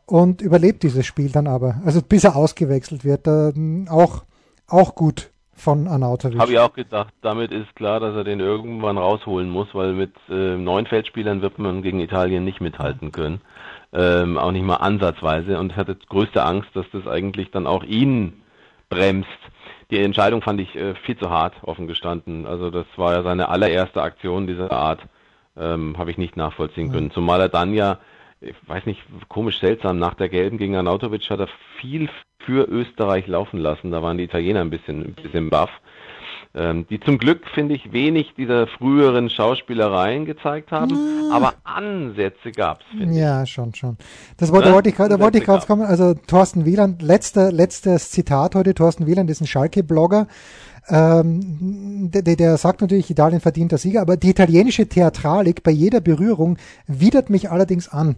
und 0.07 0.41
überlebt 0.41 0.85
dieses 0.85 1.05
Spiel 1.05 1.31
dann 1.31 1.49
aber. 1.49 1.81
Also 1.85 2.01
bis 2.01 2.23
er 2.23 2.37
ausgewechselt 2.37 3.05
wird, 3.05 3.27
äh, 3.27 3.53
auch, 3.89 4.23
auch 4.69 4.95
gut 4.95 5.31
von 5.53 5.89
Anautovic. 5.89 6.39
Habe 6.39 6.53
ich 6.53 6.59
auch 6.59 6.73
gedacht, 6.73 7.13
damit 7.21 7.51
ist 7.51 7.75
klar, 7.75 7.99
dass 7.99 8.15
er 8.15 8.25
den 8.25 8.39
irgendwann 8.39 8.99
rausholen 8.99 9.51
muss, 9.51 9.69
weil 9.73 9.95
mit 9.95 10.13
äh, 10.29 10.57
neun 10.57 10.87
Feldspielern 10.87 11.43
wird 11.43 11.59
man 11.59 11.83
gegen 11.83 11.99
Italien 11.99 12.45
nicht 12.45 12.61
mithalten 12.61 13.11
können 13.11 13.41
ähm, 13.93 14.39
auch 14.39 14.53
nicht 14.53 14.65
mal 14.65 14.77
ansatzweise 14.77 15.59
und 15.59 15.77
hatte 15.77 15.97
größte 16.09 16.43
Angst, 16.43 16.71
dass 16.75 16.87
das 16.93 17.07
eigentlich 17.07 17.51
dann 17.51 17.67
auch 17.67 17.85
ihn 17.85 18.43
bremst. 18.89 19.29
Die 19.91 19.99
Entscheidung 19.99 20.43
fand 20.43 20.61
ich 20.61 20.77
äh, 20.77 20.95
viel 20.95 21.17
zu 21.17 21.31
hart, 21.31 21.55
offen 21.63 21.87
gestanden. 21.87 22.47
Also 22.47 22.71
das 22.71 22.87
war 22.97 23.15
ja 23.15 23.23
seine 23.23 23.49
allererste 23.49 24.03
Aktion 24.03 24.47
dieser 24.47 24.71
Art, 24.71 25.01
ähm, 25.57 25.97
habe 25.99 26.11
ich 26.11 26.19
nicht 26.19 26.37
nachvollziehen 26.37 26.93
können. 26.93 27.11
Zumal 27.11 27.41
er 27.41 27.49
dann 27.49 27.75
ja 27.75 27.99
ich 28.41 28.55
weiß 28.67 28.87
nicht, 28.87 29.03
komisch 29.29 29.61
seltsam, 29.61 29.99
nach 29.99 30.15
der 30.15 30.29
Gelben 30.29 30.59
gegen 30.59 30.77
Arnautovic 30.77 31.29
hat 31.31 31.41
er 31.41 31.49
viel 31.79 32.09
für 32.39 32.67
Österreich 32.69 33.27
laufen 33.27 33.59
lassen. 33.59 33.91
Da 33.91 34.03
waren 34.03 34.17
die 34.17 34.25
Italiener 34.25 34.61
ein 34.61 34.71
bisschen, 34.71 35.05
ein 35.05 35.15
bisschen 35.15 35.51
baff. 35.51 35.71
Ähm, 36.53 36.85
die 36.91 36.99
zum 36.99 37.19
Glück, 37.19 37.47
finde 37.55 37.77
ich, 37.77 37.93
wenig 37.93 38.35
dieser 38.37 38.67
früheren 38.67 39.31
Schauspielereien 39.31 40.25
gezeigt 40.25 40.73
haben, 40.73 40.91
ja. 40.91 41.37
aber 41.37 41.55
Ansätze 41.63 42.51
gab 42.51 42.81
es. 42.81 43.17
Ja, 43.17 43.47
schon, 43.47 43.73
schon. 43.73 43.97
Das 44.37 44.51
wollte, 44.51 44.71
ja? 44.71 44.75
wollte 44.75 44.89
ich, 44.89 44.97
da 44.97 45.21
wollte 45.21 45.39
ich 45.39 45.45
gerade 45.45 45.65
kommen. 45.65 45.83
Also 45.83 46.15
Thorsten 46.15 46.65
Wieland, 46.65 47.03
letzter, 47.03 47.53
letztes 47.53 48.11
Zitat 48.11 48.57
heute, 48.57 48.75
Thorsten 48.75 49.07
Wieland 49.07 49.31
ist 49.31 49.41
ein 49.41 49.47
Schalke-Blogger. 49.47 50.27
Ähm, 50.89 52.11
der, 52.11 52.23
der 52.23 52.57
sagt 52.57 52.81
natürlich, 52.81 53.09
Italien 53.11 53.41
verdient 53.41 53.71
der 53.71 53.79
Sieger, 53.79 54.01
aber 54.01 54.17
die 54.17 54.31
italienische 54.31 54.89
Theatralik 54.89 55.63
bei 55.63 55.71
jeder 55.71 56.01
Berührung 56.01 56.59
widert 56.89 57.31
mich 57.31 57.49
allerdings 57.49 57.89
an 57.89 58.17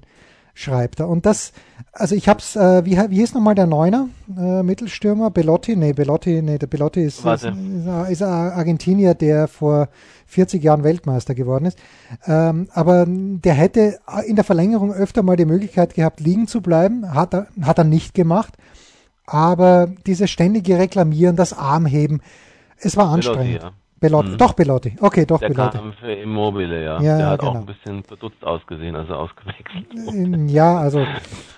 schreibt 0.54 1.00
er. 1.00 1.08
Und 1.08 1.26
das, 1.26 1.52
also 1.92 2.14
ich 2.14 2.28
hab's, 2.28 2.56
äh, 2.56 2.84
wie, 2.84 2.96
wie 2.96 3.16
hieß 3.16 3.34
nochmal 3.34 3.54
der 3.54 3.66
Neuner 3.66 4.08
äh, 4.36 4.62
Mittelstürmer? 4.62 5.30
Belotti? 5.30 5.76
Nee, 5.76 5.92
Belotti, 5.92 6.42
nee, 6.42 6.58
der 6.58 6.66
Belotti 6.66 7.02
ist, 7.02 7.24
ist, 7.24 7.44
ist, 7.44 8.10
ist 8.10 8.22
Argentinier, 8.22 9.14
der 9.14 9.48
vor 9.48 9.88
40 10.26 10.62
Jahren 10.62 10.84
Weltmeister 10.84 11.34
geworden 11.34 11.66
ist. 11.66 11.78
Ähm, 12.26 12.68
aber 12.72 13.06
der 13.08 13.54
hätte 13.54 13.98
in 14.26 14.36
der 14.36 14.44
Verlängerung 14.44 14.92
öfter 14.92 15.22
mal 15.22 15.36
die 15.36 15.44
Möglichkeit 15.44 15.94
gehabt, 15.94 16.20
liegen 16.20 16.46
zu 16.46 16.60
bleiben. 16.60 17.14
Hat 17.14 17.34
er, 17.34 17.46
hat 17.62 17.78
er 17.78 17.84
nicht 17.84 18.14
gemacht. 18.14 18.54
Aber 19.24 19.88
dieses 20.06 20.30
ständige 20.30 20.78
Reklamieren, 20.78 21.36
das 21.36 21.52
Armheben, 21.52 22.20
es 22.78 22.96
war 22.96 23.10
anstrengend. 23.10 23.60
Belotti, 23.60 23.66
ja. 23.66 23.81
Belotti, 24.02 24.30
hm. 24.30 24.38
doch 24.38 24.52
Belotti. 24.52 24.96
Okay, 25.00 25.24
doch 25.24 25.40
der 25.40 25.48
Belotti. 25.48 25.78
Kam 25.78 25.92
für 25.94 26.12
Immobile, 26.12 26.84
ja. 26.84 27.00
ja 27.00 27.16
der 27.16 27.26
hat 27.28 27.40
genau. 27.40 27.52
auch 27.52 27.56
ein 27.56 27.66
bisschen 27.66 28.04
verdutzt 28.04 28.44
ausgesehen, 28.44 28.94
als 28.96 29.08
er 29.08 29.18
ausgewechselt 29.18 29.86
wurde. 29.94 30.52
Ja, 30.52 30.76
also. 30.76 31.06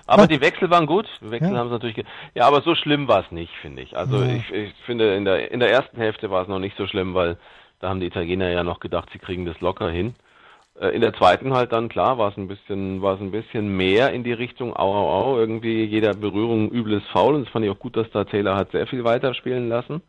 aber 0.06 0.28
die 0.28 0.40
Wechsel 0.40 0.70
waren 0.70 0.86
gut. 0.86 1.08
Wechsel 1.20 1.52
ja. 1.52 1.58
haben 1.58 1.66
es 1.66 1.72
natürlich. 1.72 2.04
Ja, 2.34 2.46
aber 2.46 2.60
so 2.60 2.74
schlimm 2.74 3.08
war 3.08 3.24
es 3.24 3.32
nicht, 3.32 3.52
finde 3.62 3.82
ich. 3.82 3.96
Also 3.96 4.22
ja. 4.22 4.34
ich, 4.34 4.52
ich 4.52 4.74
finde, 4.86 5.16
in 5.16 5.24
der, 5.24 5.50
in 5.50 5.58
der 5.58 5.70
ersten 5.70 5.96
Hälfte 5.96 6.30
war 6.30 6.42
es 6.42 6.48
noch 6.48 6.60
nicht 6.60 6.76
so 6.76 6.86
schlimm, 6.86 7.14
weil 7.14 7.38
da 7.80 7.88
haben 7.88 8.00
die 8.00 8.06
Italiener 8.06 8.50
ja 8.50 8.62
noch 8.62 8.78
gedacht, 8.78 9.08
sie 9.12 9.18
kriegen 9.18 9.46
das 9.46 9.60
locker 9.60 9.90
hin. 9.90 10.14
Äh, 10.80 10.88
in 10.88 11.00
der 11.00 11.14
zweiten 11.14 11.54
halt 11.54 11.72
dann, 11.72 11.88
klar, 11.88 12.18
war 12.18 12.30
es 12.30 12.36
ein 12.36 12.48
bisschen, 12.48 13.02
war 13.02 13.14
es 13.14 13.20
ein 13.20 13.30
bisschen 13.30 13.76
mehr 13.76 14.12
in 14.12 14.24
die 14.24 14.32
Richtung 14.32 14.74
au, 14.74 14.92
au, 14.92 15.10
au, 15.10 15.38
irgendwie 15.38 15.84
jeder 15.84 16.14
Berührung 16.14 16.70
übles 16.70 17.04
Foul 17.12 17.34
und 17.34 17.44
das 17.44 17.52
fand 17.52 17.64
ich 17.64 17.70
auch 17.70 17.78
gut, 17.78 17.96
dass 17.96 18.10
da 18.10 18.24
Taylor 18.24 18.56
hat 18.56 18.72
sehr 18.72 18.86
viel 18.86 19.04
weiterspielen 19.04 19.68
lassen. 19.68 20.02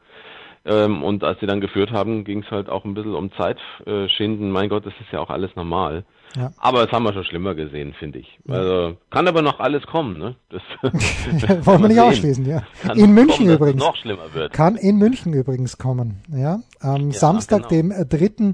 Ähm, 0.66 1.04
und 1.04 1.24
als 1.24 1.40
sie 1.40 1.46
dann 1.46 1.62
geführt 1.62 1.92
haben, 1.92 2.24
ging 2.24 2.44
es 2.44 2.50
halt 2.50 2.70
auch 2.70 2.86
ein 2.86 2.96
bisschen 2.96 3.14
um 3.14 3.32
Zeitschinden. 3.34 4.52
Mein 4.52 4.70
Gott, 4.70 4.86
das 4.86 4.94
ist 5.00 5.12
ja 5.12 5.20
auch 5.20 5.30
alles 5.30 5.56
normal. 5.56 6.06
Ja. 6.36 6.52
Aber 6.58 6.84
das 6.84 6.92
haben 6.92 7.04
wir 7.04 7.14
schon 7.14 7.24
schlimmer 7.24 7.56
gesehen, 7.56 7.94
finde 7.94 8.20
ich. 8.20 8.40
Also 8.48 8.98
kann 9.10 9.28
aber 9.28 9.42
noch 9.42 9.60
alles 9.60 9.86
kommen, 9.86 10.18
ne? 10.18 10.36
Das 10.50 10.62
wollen 11.66 11.82
wir 11.82 11.88
nicht 11.88 11.98
sehen. 11.98 12.00
ausschließen, 12.00 12.46
ja. 12.46 12.64
Kann 12.82 12.98
in 12.98 13.14
München 13.14 13.46
kommen, 13.46 13.56
übrigens. 13.56 13.80
noch 13.80 13.96
schlimmer 13.96 14.34
wird. 14.34 14.52
Kann 14.52 14.76
in 14.76 14.98
München 14.98 15.34
übrigens 15.34 15.78
kommen, 15.78 16.22
ja. 16.36 16.60
Am 16.82 17.12
ja, 17.12 17.18
Samstag, 17.18 17.70
genau. 17.70 17.94
dem 17.94 18.10
3. 18.10 18.26
Äh, 18.26 18.54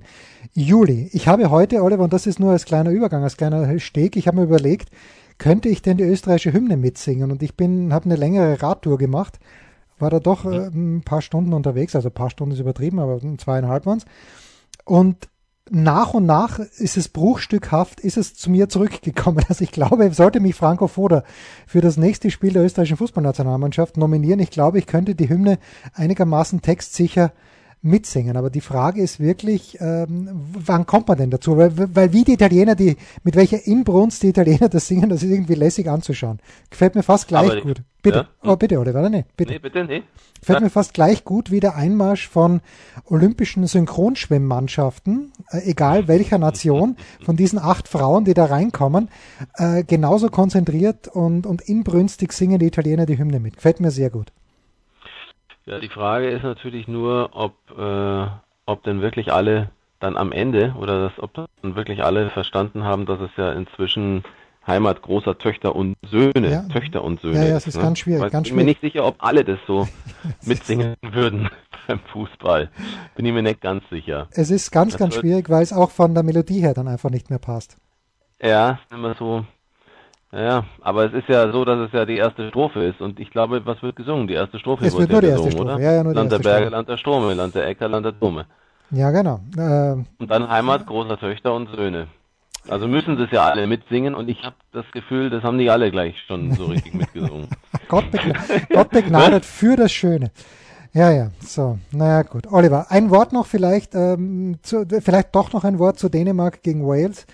Juli. 0.54 1.10
Ich 1.14 1.28
habe 1.28 1.50
heute, 1.50 1.82
Oliver, 1.82 2.04
und 2.04 2.14
das 2.14 2.28
ist 2.28 2.40
nur 2.40 2.52
als 2.52 2.66
kleiner 2.66 2.92
Übergang, 2.92 3.24
als 3.24 3.38
kleiner 3.38 3.80
Steg, 3.80 4.16
ich 4.16 4.28
habe 4.28 4.38
mir 4.38 4.44
überlegt, 4.44 4.90
könnte 5.38 5.70
ich 5.70 5.82
denn 5.82 5.98
die 5.98 6.04
österreichische 6.04 6.54
Hymne 6.54 6.78
mitsingen? 6.78 7.32
Und 7.32 7.42
ich 7.42 7.56
bin, 7.56 7.94
habe 7.94 8.06
eine 8.06 8.16
längere 8.16 8.62
Radtour 8.62 9.00
gemacht 9.00 9.40
war 10.02 10.10
da 10.10 10.20
doch 10.20 10.46
äh, 10.46 10.68
ein 10.68 11.04
paar 11.04 11.22
Stunden 11.22 11.54
unterwegs, 11.54 11.96
also 11.96 12.10
ein 12.10 12.14
paar 12.14 12.30
Stunden 12.30 12.54
ist 12.54 12.60
übertrieben, 12.60 13.00
aber 13.00 13.20
zweieinhalb 13.38 13.86
waren 13.86 14.00
es. 14.00 14.06
Und 14.86 15.30
nach 15.70 16.14
und 16.14 16.26
nach 16.26 16.60
ist 16.60 16.98
es 16.98 17.08
bruchstückhaft, 17.08 18.02
ist 18.02 18.18
es 18.18 18.34
zu 18.34 18.50
mir 18.50 18.68
zurückgekommen. 18.68 19.44
Also 19.50 19.64
ich 19.64 19.72
glaube, 19.72 20.14
sollte 20.14 20.40
mich 20.40 20.56
Franco 20.56 20.88
Foda 20.88 21.24
für 21.66 21.82
das 21.82 21.98
nächste 21.98 22.30
Spiel 22.30 22.54
der 22.54 22.64
österreichischen 22.64 22.98
Fußballnationalmannschaft 22.98 23.98
nominieren, 23.98 24.40
ich 24.40 24.52
glaube, 24.52 24.80
ich 24.80 24.88
könnte 24.88 25.16
die 25.16 25.30
Hymne 25.30 25.60
einigermaßen 25.94 26.62
textsicher 26.62 27.32
mitsingen. 27.82 28.38
Aber 28.38 28.50
die 28.50 28.62
Frage 28.62 29.02
ist 29.02 29.20
wirklich, 29.20 29.78
ähm, 29.80 30.30
wann 30.54 30.86
kommt 30.86 31.08
man 31.08 31.18
denn 31.18 31.32
dazu? 31.32 31.58
Weil, 31.58 31.72
weil 31.76 32.14
wie 32.14 32.24
die 32.24 32.34
Italiener, 32.34 32.76
die, 32.76 32.96
mit 33.24 33.36
welcher 33.36 33.66
Inbrunst 33.66 34.24
die 34.24 34.30
Italiener 34.30 34.70
das 34.70 34.88
singen, 34.88 35.10
das 35.10 35.24
ist 35.24 35.32
irgendwie 35.32 35.56
lässig 35.56 35.90
anzuschauen. 35.90 36.40
Gefällt 36.70 36.96
mir 36.96 37.04
fast 37.04 37.28
gleich 37.28 37.52
Aber, 37.52 37.62
gut. 37.62 37.82
Bitte. 38.04 38.28
Ja? 38.44 38.52
Oh, 38.52 38.56
bitte, 38.56 38.80
Oliver, 38.80 39.10
nee, 39.10 39.26
bitte. 39.38 39.54
Nee, 39.54 39.60
bitte, 39.60 39.86
nee. 39.86 40.04
Gefällt 40.40 40.60
ja. 40.60 40.64
mir 40.64 40.70
fast 40.72 40.96
gleich 40.96 41.24
gut 41.24 41.52
wie 41.52 41.60
der 41.60 41.76
Einmarsch 41.76 42.28
von 42.28 42.62
olympischen 43.06 43.68
Synchronschwimmmannschaften, 43.68 45.32
äh, 45.52 45.70
egal 45.70 46.08
welcher 46.08 46.40
Nation, 46.40 46.98
von 47.24 47.36
diesen 47.36 47.60
acht 47.60 47.88
Frauen, 47.88 48.26
die 48.26 48.34
da 48.34 48.46
reinkommen, 48.46 49.10
äh, 49.56 49.84
genauso 49.84 50.30
konzentriert 50.30 51.08
und, 51.08 51.46
und 51.46 51.62
inbrünstig 51.62 52.34
singen 52.34 52.58
die 52.58 52.68
Italiener 52.68 53.06
die 53.06 53.20
Hymne 53.20 53.40
mit. 53.40 53.58
Gefällt 53.58 53.80
mir 53.80 53.92
sehr 53.92 54.10
gut. 54.10 54.32
Ja, 55.72 55.80
die 55.80 55.88
Frage 55.88 56.30
ist 56.30 56.44
natürlich 56.44 56.90
nur, 56.90 57.30
ob, 57.32 57.54
äh, 57.78 58.28
ob 58.66 58.84
denn 58.84 59.02
wirklich 59.02 59.32
alle 59.32 59.70
dann 60.02 60.18
am 60.18 60.34
Ende 60.34 60.76
oder 60.78 61.04
dass, 61.04 61.18
ob 61.18 61.34
dann 61.34 61.76
wirklich 61.78 62.04
alle 62.04 62.30
verstanden 62.30 62.84
haben, 62.84 63.06
dass 63.06 63.22
es 63.22 63.30
ja 63.38 63.54
inzwischen 63.54 64.24
Heimat 64.68 65.02
großer 65.02 65.38
Töchter 65.38 65.74
und 65.74 65.96
Söhne, 66.04 66.52
ja. 66.52 66.62
Töchter 66.64 67.06
und 67.06 67.22
Söhne. 67.22 67.38
Ja, 67.38 67.46
ja, 67.46 67.56
es 67.56 67.68
ist 67.68 67.78
ne? 67.78 67.84
ganz 67.84 68.00
schwierig. 68.00 68.34
Ganz 68.34 68.48
ich 68.48 68.54
bin 68.54 68.66
mir 68.66 68.70
nicht 68.70 68.82
sicher, 68.82 69.06
ob 69.06 69.16
alle 69.20 69.46
das 69.46 69.60
so 69.66 69.88
mitsingen 70.46 70.98
würden 71.02 71.50
beim 71.88 72.00
Fußball. 72.12 72.70
Bin 73.16 73.26
ich 73.26 73.32
mir 73.32 73.42
nicht 73.42 73.62
ganz 73.62 73.86
sicher. 73.90 74.28
Es 74.32 74.52
ist 74.52 74.72
ganz, 74.72 74.92
das 74.92 75.00
ganz 75.00 75.16
schwierig, 75.16 75.50
weil 75.50 75.64
es 75.64 75.72
auch 75.72 75.92
von 75.92 76.14
der 76.14 76.24
Melodie 76.24 76.60
her 76.60 76.74
dann 76.74 76.90
einfach 76.90 77.10
nicht 77.10 77.30
mehr 77.30 77.40
passt. 77.40 77.78
Ja, 78.42 78.80
immer 78.92 79.16
so 79.16 79.46
ja, 80.32 80.64
aber 80.82 81.06
es 81.06 81.14
ist 81.14 81.28
ja 81.28 81.52
so, 81.52 81.66
dass 81.66 81.80
es 81.80 81.92
ja 81.92 82.06
die 82.06 82.18
erste 82.18 82.48
Strophe 82.50 82.84
ist 82.84 83.02
und 83.02 83.20
ich 83.20 83.32
glaube, 83.32 83.66
was 83.66 83.82
wird 83.84 83.96
gesungen? 83.96 84.28
Die 84.28 84.34
erste 84.34 84.60
Strophe 84.60 84.86
es 84.86 84.98
wird, 84.98 85.10
nur 85.10 85.22
die 85.22 85.28
gesungen, 85.28 85.46
erste 85.46 85.58
Strophe. 85.58 85.76
oder? 85.76 85.84
Ja, 85.84 85.94
ja, 85.94 86.04
nur 86.04 86.14
Land 86.14 86.32
der 86.32 86.40
Berge, 86.40 86.70
Land 86.70 86.90
der 86.90 86.98
Strome, 86.98 87.34
Land 87.34 87.56
der 87.56 87.68
Äcker, 87.68 87.88
Land 87.90 88.06
der 88.06 88.14
Dome. 88.14 88.46
Ja, 88.92 89.12
genau. 89.12 89.40
Äh, 89.58 89.94
und 89.94 90.30
dann 90.30 90.50
Heimat 90.50 90.86
großer 90.86 91.18
Töchter 91.18 91.54
und 91.54 91.70
Söhne. 91.76 92.08
Also 92.70 92.88
müssen 92.88 93.18
sie 93.18 93.24
es 93.24 93.32
ja 93.32 93.44
alle 93.46 93.66
mitsingen 93.66 94.14
und 94.14 94.30
ich 94.30 94.44
habe 94.44 94.56
das 94.72 94.86
Gefühl, 94.92 95.30
das 95.30 95.44
haben 95.44 95.58
die 95.58 95.70
alle 95.70 95.90
gleich 95.90 96.16
schon 96.28 96.54
so 96.54 96.66
richtig 96.66 96.94
mitgesungen. 96.94 97.48
Gott, 97.88 98.12
begnadet, 98.12 98.70
Gott 98.70 98.90
begnadet 98.92 99.46
für 99.46 99.76
das 99.76 99.92
Schöne. 99.92 100.32
Ja, 100.94 101.10
ja, 101.10 101.32
so, 101.40 101.80
naja, 101.92 102.22
gut. 102.24 102.52
Oliver, 102.52 102.88
ein 102.90 103.10
Wort 103.10 103.32
noch 103.34 103.48
vielleicht, 103.48 103.96
ähm, 103.96 104.60
zu, 104.62 104.86
vielleicht 105.02 105.34
doch 105.34 105.54
noch 105.54 105.64
ein 105.64 105.80
Wort 105.80 105.98
zu 105.98 106.10
Dänemark 106.10 106.62
gegen 106.64 106.86
Wales. 106.86 107.26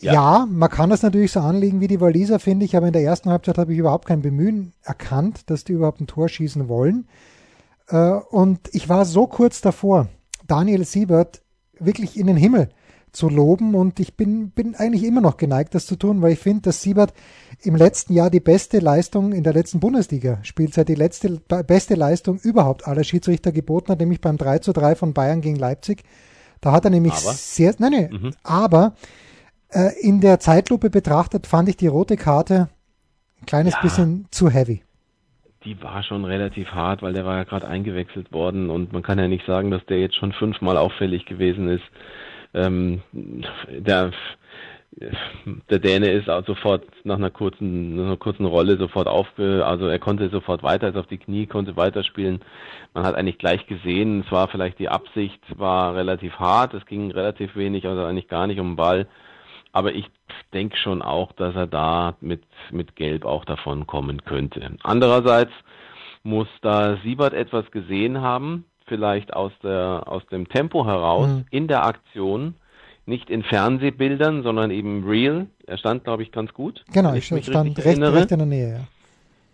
Ja. 0.00 0.12
ja. 0.12 0.46
man 0.50 0.70
kann 0.70 0.90
das 0.90 1.02
natürlich 1.02 1.32
so 1.32 1.40
anlegen 1.40 1.80
wie 1.80 1.88
die 1.88 2.00
Waliser, 2.00 2.38
finde 2.38 2.64
ich, 2.64 2.76
aber 2.76 2.88
in 2.88 2.92
der 2.92 3.02
ersten 3.02 3.30
Halbzeit 3.30 3.58
habe 3.58 3.72
ich 3.72 3.78
überhaupt 3.78 4.06
kein 4.06 4.22
Bemühen 4.22 4.72
erkannt, 4.82 5.50
dass 5.50 5.64
die 5.64 5.72
überhaupt 5.72 6.00
ein 6.00 6.06
Tor 6.06 6.28
schießen 6.28 6.68
wollen. 6.68 7.06
Äh, 7.88 8.10
und 8.30 8.60
ich 8.72 8.88
war 8.88 9.04
so 9.04 9.26
kurz 9.26 9.60
davor, 9.60 10.08
Daniel 10.46 10.84
Siebert 10.84 11.42
wirklich 11.78 12.18
in 12.18 12.26
den 12.26 12.36
Himmel 12.36 12.68
zu 13.14 13.28
loben 13.28 13.74
und 13.74 14.00
ich 14.00 14.16
bin, 14.16 14.50
bin 14.50 14.74
eigentlich 14.74 15.04
immer 15.04 15.20
noch 15.20 15.36
geneigt, 15.36 15.74
das 15.74 15.86
zu 15.86 15.96
tun, 15.96 16.20
weil 16.20 16.32
ich 16.32 16.40
finde, 16.40 16.62
dass 16.62 16.82
Siebert 16.82 17.14
im 17.62 17.76
letzten 17.76 18.12
Jahr 18.12 18.28
die 18.28 18.40
beste 18.40 18.80
Leistung 18.80 19.32
in 19.32 19.44
der 19.44 19.52
letzten 19.52 19.78
Bundesliga-Spielzeit, 19.78 20.88
die 20.88 20.96
letzte 20.96 21.40
beste 21.66 21.94
Leistung 21.94 22.38
überhaupt 22.38 22.88
aller 22.88 23.04
Schiedsrichter 23.04 23.52
geboten 23.52 23.92
hat, 23.92 24.00
nämlich 24.00 24.20
beim 24.20 24.36
3 24.36 24.58
zu 24.58 24.72
3 24.72 24.96
von 24.96 25.14
Bayern 25.14 25.40
gegen 25.40 25.56
Leipzig. 25.56 26.02
Da 26.60 26.72
hat 26.72 26.84
er 26.84 26.90
nämlich 26.90 27.12
aber? 27.12 27.32
sehr, 27.34 27.74
nein, 27.78 27.92
nein, 27.92 28.10
mhm. 28.10 28.30
aber 28.42 28.94
äh, 29.74 29.92
in 30.00 30.20
der 30.20 30.40
Zeitlupe 30.40 30.90
betrachtet 30.90 31.46
fand 31.46 31.68
ich 31.68 31.76
die 31.76 31.86
rote 31.86 32.16
Karte 32.16 32.68
ein 33.40 33.46
kleines 33.46 33.74
ja, 33.74 33.80
bisschen 33.82 34.26
zu 34.30 34.48
heavy. 34.48 34.82
Die 35.64 35.82
war 35.82 36.02
schon 36.02 36.24
relativ 36.24 36.68
hart, 36.68 37.02
weil 37.02 37.12
der 37.12 37.24
war 37.24 37.36
ja 37.36 37.44
gerade 37.44 37.66
eingewechselt 37.66 38.32
worden 38.32 38.70
und 38.70 38.92
man 38.92 39.02
kann 39.02 39.18
ja 39.18 39.28
nicht 39.28 39.46
sagen, 39.46 39.70
dass 39.70 39.84
der 39.86 39.98
jetzt 39.98 40.16
schon 40.16 40.32
fünfmal 40.32 40.76
auffällig 40.76 41.26
gewesen 41.26 41.68
ist. 41.68 41.84
Ähm, 42.52 43.02
der, 43.12 44.12
der 45.70 45.78
Däne 45.78 46.10
ist 46.10 46.28
auch 46.28 46.44
sofort 46.46 46.84
nach 47.04 47.16
einer 47.16 47.30
kurzen, 47.30 47.96
nach 47.96 48.04
einer 48.04 48.16
kurzen 48.16 48.44
Rolle 48.44 48.76
sofort 48.76 49.08
aufge, 49.08 49.64
also 49.66 49.88
er 49.88 49.98
konnte 49.98 50.28
sofort 50.28 50.62
weiter, 50.62 50.88
ist 50.88 50.96
auf 50.96 51.06
die 51.06 51.18
Knie, 51.18 51.46
konnte 51.46 51.76
weiterspielen. 51.76 52.40
Man 52.92 53.04
hat 53.04 53.14
eigentlich 53.14 53.38
gleich 53.38 53.66
gesehen, 53.66 54.22
es 54.24 54.30
war 54.30 54.48
vielleicht 54.48 54.78
die 54.78 54.88
Absicht, 54.88 55.40
war 55.58 55.96
relativ 55.96 56.34
hart, 56.34 56.74
es 56.74 56.86
ging 56.86 57.10
relativ 57.10 57.56
wenig, 57.56 57.86
also 57.86 58.04
eigentlich 58.04 58.28
gar 58.28 58.46
nicht 58.46 58.60
um 58.60 58.72
den 58.72 58.76
Ball. 58.76 59.06
Aber 59.74 59.92
ich 59.92 60.06
denke 60.52 60.76
schon 60.76 61.02
auch, 61.02 61.32
dass 61.32 61.56
er 61.56 61.66
da 61.66 62.14
mit, 62.20 62.44
mit 62.70 62.94
Gelb 62.94 63.24
auch 63.24 63.44
davon 63.44 63.88
kommen 63.88 64.24
könnte. 64.24 64.70
Andererseits 64.84 65.50
muss 66.22 66.46
da 66.62 66.96
Siebert 67.02 67.34
etwas 67.34 67.68
gesehen 67.72 68.20
haben, 68.20 68.66
vielleicht 68.86 69.34
aus, 69.34 69.50
der, 69.64 70.04
aus 70.06 70.24
dem 70.26 70.48
Tempo 70.48 70.86
heraus, 70.86 71.26
mhm. 71.26 71.44
in 71.50 71.66
der 71.66 71.84
Aktion, 71.84 72.54
nicht 73.04 73.28
in 73.28 73.42
Fernsehbildern, 73.42 74.44
sondern 74.44 74.70
eben 74.70 75.08
real. 75.08 75.48
Er 75.66 75.76
stand, 75.76 76.04
glaube 76.04 76.22
ich, 76.22 76.30
ganz 76.30 76.54
gut. 76.54 76.84
Genau, 76.92 77.12
ich, 77.12 77.26
stand 77.26 77.76
recht, 77.76 78.00
recht, 78.00 78.30
in 78.30 78.38
der 78.38 78.46
Nähe, 78.46 78.72
ja. 78.74 78.80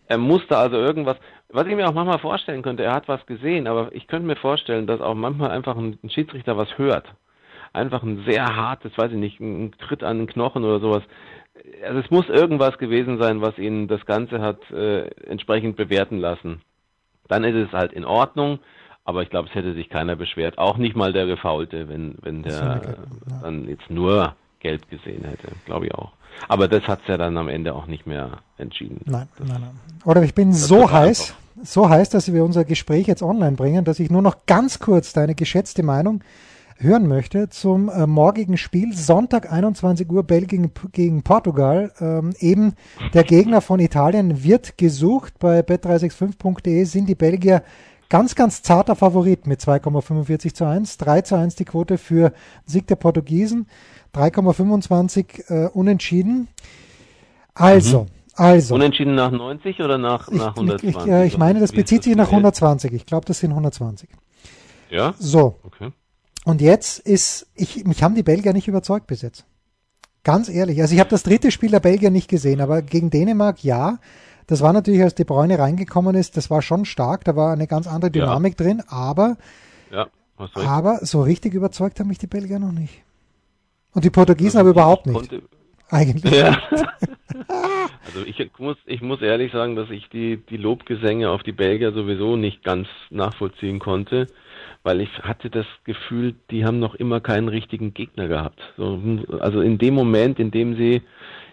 Er 0.07 0.19
musste 0.19 0.59
also 0.59 0.77
irgendwas, 0.77 1.17
was 1.49 1.67
ich 1.67 1.75
mir 1.75 1.89
auch 1.89 1.95
manchmal 1.95 2.19
vorstellen 2.19 2.61
könnte, 2.61 2.83
er 2.83 2.93
hat 2.93 3.09
was 3.09 3.25
gesehen, 3.25 3.67
aber 3.67 3.95
ich 3.95 4.07
könnte 4.07 4.27
mir 4.27 4.37
vorstellen, 4.37 4.87
dass 4.87 5.01
auch 5.01 5.15
manchmal 5.15 5.51
einfach 5.51 5.79
ein 5.79 5.99
Schiedsrichter 6.11 6.59
was 6.59 6.77
hört 6.77 7.07
einfach 7.73 8.03
ein 8.03 8.25
sehr 8.27 8.45
hartes, 8.45 8.97
weiß 8.97 9.13
ich 9.13 9.19
nicht, 9.19 9.41
ein 9.41 9.73
Tritt 9.79 10.03
an 10.03 10.19
den 10.19 10.27
Knochen 10.27 10.65
oder 10.65 10.81
sowas. 10.81 11.03
also 11.87 12.01
es 12.01 12.11
muss 12.11 12.29
irgendwas 12.29 12.79
gewesen 12.79 13.21
sein, 13.21 13.41
was 13.41 13.59
ihn 13.59 13.89
das 13.89 14.05
Ganze 14.07 14.41
hat 14.41 14.59
äh, 14.71 15.09
entsprechend 15.27 15.77
bewerten 15.77 16.19
lassen. 16.19 16.63
Dann 17.29 17.45
ist 17.45 17.55
es 17.55 17.73
halt 17.73 17.93
in 17.93 18.05
Ordnung, 18.05 18.59
aber 19.05 19.23
ich 19.23 19.31
glaube, 19.31 19.49
es 19.49 19.55
hätte 19.55 19.75
sich 19.75 19.89
keiner 19.89 20.17
beschwert. 20.17 20.59
Auch 20.59 20.77
nicht 20.77 20.97
mal 20.97 21.13
der 21.13 21.27
Gefaulte, 21.27 21.89
wenn, 21.89 22.17
wenn 22.23 22.43
der 22.43 22.53
ja. 22.53 23.41
dann 23.43 23.69
jetzt 23.69 23.89
nur 23.89 24.35
Geld 24.59 24.89
gesehen 24.91 25.25
hätte, 25.25 25.53
glaube 25.65 25.87
ich 25.87 25.95
auch. 25.95 26.13
Aber 26.49 26.69
das 26.69 26.85
hat 26.85 27.01
es 27.03 27.09
ja 27.09 27.17
dann 27.17 27.37
am 27.37 27.49
Ende 27.49 27.75
auch 27.75 27.87
nicht 27.87 28.07
mehr 28.07 28.39
entschieden. 28.57 29.01
Nein, 29.05 29.29
das, 29.39 29.49
nein, 29.49 29.61
nein. 29.61 29.81
Oder 30.05 30.23
ich 30.23 30.35
bin 30.35 30.53
so 30.53 30.91
heiß, 30.91 31.31
einfach. 31.31 31.65
so 31.65 31.89
heiß, 31.89 32.11
dass 32.11 32.33
wir 32.33 32.45
unser 32.45 32.65
Gespräch 32.65 33.07
jetzt 33.07 33.23
online 33.23 33.57
bringen, 33.57 33.85
dass 33.85 34.01
ich 34.01 34.11
nur 34.11 34.23
noch 34.23 34.47
ganz 34.47 34.79
kurz 34.79 35.13
deine 35.13 35.35
geschätzte 35.35 35.83
Meinung 35.83 36.23
hören 36.81 37.07
möchte 37.07 37.49
zum 37.51 37.89
äh, 37.89 38.07
morgigen 38.07 38.57
Spiel. 38.57 38.97
Sonntag 38.97 39.53
21 39.53 40.11
Uhr 40.11 40.23
Belgien 40.23 40.73
gegen 40.93 41.23
Portugal. 41.23 41.93
Ähm, 42.01 42.33
eben 42.39 42.75
der 43.13 43.25
Gegner 43.25 43.61
von 43.61 43.81
Italien 43.81 44.43
wird 44.43 44.79
gesucht. 44.79 45.39
Bei 45.39 45.61
bet365.de 45.61 46.85
sind 46.85 47.09
die 47.09 47.15
Belgier 47.15 47.63
ganz, 48.09 48.35
ganz 48.35 48.63
zarter 48.63 48.97
Favorit 48.97 49.47
mit 49.47 49.61
2,45 49.61 50.55
zu 50.55 50.65
1. 50.65 50.97
3 50.97 51.21
zu 51.23 51.37
1 51.37 51.55
die 51.57 51.67
Quote 51.67 51.99
für 51.99 52.33
Sieg 52.65 52.87
der 52.87 52.97
Portugiesen. 52.97 53.67
3,25 54.15 55.67
äh, 55.67 55.69
unentschieden. 55.69 56.49
Also, 57.55 58.03
mhm. 58.03 58.07
also. 58.35 58.75
Unentschieden 58.75 59.15
nach 59.15 59.31
90 59.31 59.81
oder 59.81 59.99
nach, 59.99 60.29
ich, 60.29 60.39
nach 60.39 60.57
120? 60.57 60.89
Ich, 60.89 61.07
äh, 61.07 61.27
ich 61.27 61.37
meine, 61.37 61.61
das 61.61 61.73
bezieht 61.73 62.05
sich 62.05 62.17
nach 62.17 62.29
120. 62.29 62.93
Ich 62.95 63.05
glaube, 63.05 63.27
das 63.27 63.39
sind 63.39 63.51
120. 63.51 64.09
Ja? 64.89 65.15
So. 65.19 65.59
Okay. 65.63 65.93
Und 66.45 66.61
jetzt 66.61 66.99
ist, 66.99 67.47
ich, 67.55 67.85
mich 67.85 68.03
haben 68.03 68.15
die 68.15 68.23
Belgier 68.23 68.53
nicht 68.53 68.69
überzeugt 68.69 69.07
bis 69.07 69.23
jetzt. 69.23 69.45
Ganz 70.25 70.49
ehrlich. 70.49 70.81
Also 70.81 70.95
ich 70.95 71.01
habe 71.01 71.11
das 71.11 71.23
dritte 71.23 71.51
Spiel 71.51 71.71
der 71.71 71.81
Belgier 71.81 72.11
nicht 72.11 72.29
gesehen, 72.29 72.61
aber 72.61 72.83
gegen 72.83 73.11
Dänemark 73.11 73.63
ja. 73.65 73.99
Das 74.47 74.63
war 74.63 74.73
natürlich, 74.73 75.03
als 75.03 75.15
die 75.15 75.25
Bräune 75.25 75.59
reingekommen 75.59 76.17
ist, 76.17 76.37
das 76.37 76.51
war 76.51 76.61
schon 76.61 76.85
stark, 76.85 77.25
da 77.25 77.37
war 77.37 77.53
eine 77.53 77.67
ganz 77.67 77.87
andere 77.87 78.11
Dynamik 78.11 78.59
ja. 78.59 78.67
drin, 78.67 78.83
aber, 78.89 79.37
ja, 79.93 80.09
aber 80.57 80.99
so 81.03 81.23
richtig 81.23 81.55
überzeugt 81.55 82.01
haben 82.01 82.09
mich 82.09 82.19
die 82.19 82.27
Belgier 82.27 82.59
noch 82.59 82.73
nicht. 82.73 83.03
Und 83.93 84.05
die 84.05 84.11
Portugiesen 84.11 84.59
also 84.59 84.61
aber 84.61 84.71
überhaupt 84.71 85.07
nicht. 85.07 85.17
Konnte, 85.17 85.43
Eigentlich. 85.89 86.33
Ja. 86.33 86.61
also 88.07 88.25
ich 88.27 88.51
muss, 88.59 88.77
ich 88.87 89.01
muss 89.01 89.23
ehrlich 89.23 89.53
sagen, 89.53 89.77
dass 89.77 89.91
ich 89.91 90.09
die, 90.09 90.37
die 90.37 90.57
Lobgesänge 90.57 91.31
auf 91.31 91.43
die 91.43 91.53
Belgier 91.53 91.93
sowieso 91.93 92.37
nicht 92.37 92.63
ganz 92.63 92.89
nachvollziehen 93.11 93.79
konnte 93.79 94.27
weil 94.83 95.01
ich 95.01 95.11
hatte 95.23 95.51
das 95.51 95.67
Gefühl, 95.85 96.35
die 96.51 96.65
haben 96.65 96.79
noch 96.79 96.95
immer 96.95 97.21
keinen 97.21 97.49
richtigen 97.49 97.93
Gegner 97.95 98.29
gehabt. 98.29 98.61
So, 98.77 99.01
also 99.41 99.61
in 99.61 99.79
dem 99.79 99.95
Moment, 99.95 100.39
in 100.39 100.51
dem 100.51 100.77
sie, 100.77 101.03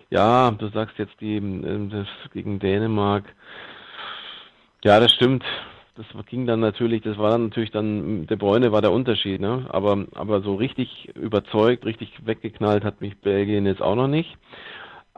ja, 0.09 0.51
du 0.51 0.69
sagst 0.69 0.97
jetzt 0.97 1.19
die 1.19 1.35
ähm, 1.35 1.89
das 1.89 2.07
gegen 2.33 2.59
Dänemark, 2.59 3.25
ja, 4.83 4.99
das 4.99 5.11
stimmt. 5.11 5.43
Das 5.95 6.05
ging 6.27 6.45
dann 6.45 6.59
natürlich, 6.59 7.01
das 7.01 7.17
war 7.17 7.31
dann 7.31 7.45
natürlich 7.45 7.71
dann, 7.71 8.27
der 8.27 8.35
Bräune 8.35 8.71
war 8.71 8.81
der 8.81 8.91
Unterschied, 8.91 9.41
ne? 9.41 9.65
Aber, 9.69 10.05
aber 10.13 10.41
so 10.41 10.53
richtig 10.53 11.09
überzeugt, 11.15 11.85
richtig 11.85 12.13
weggeknallt 12.23 12.83
hat 12.83 13.01
mich 13.01 13.17
Belgien 13.17 13.65
jetzt 13.65 13.81
auch 13.81 13.95
noch 13.95 14.07
nicht. 14.07 14.37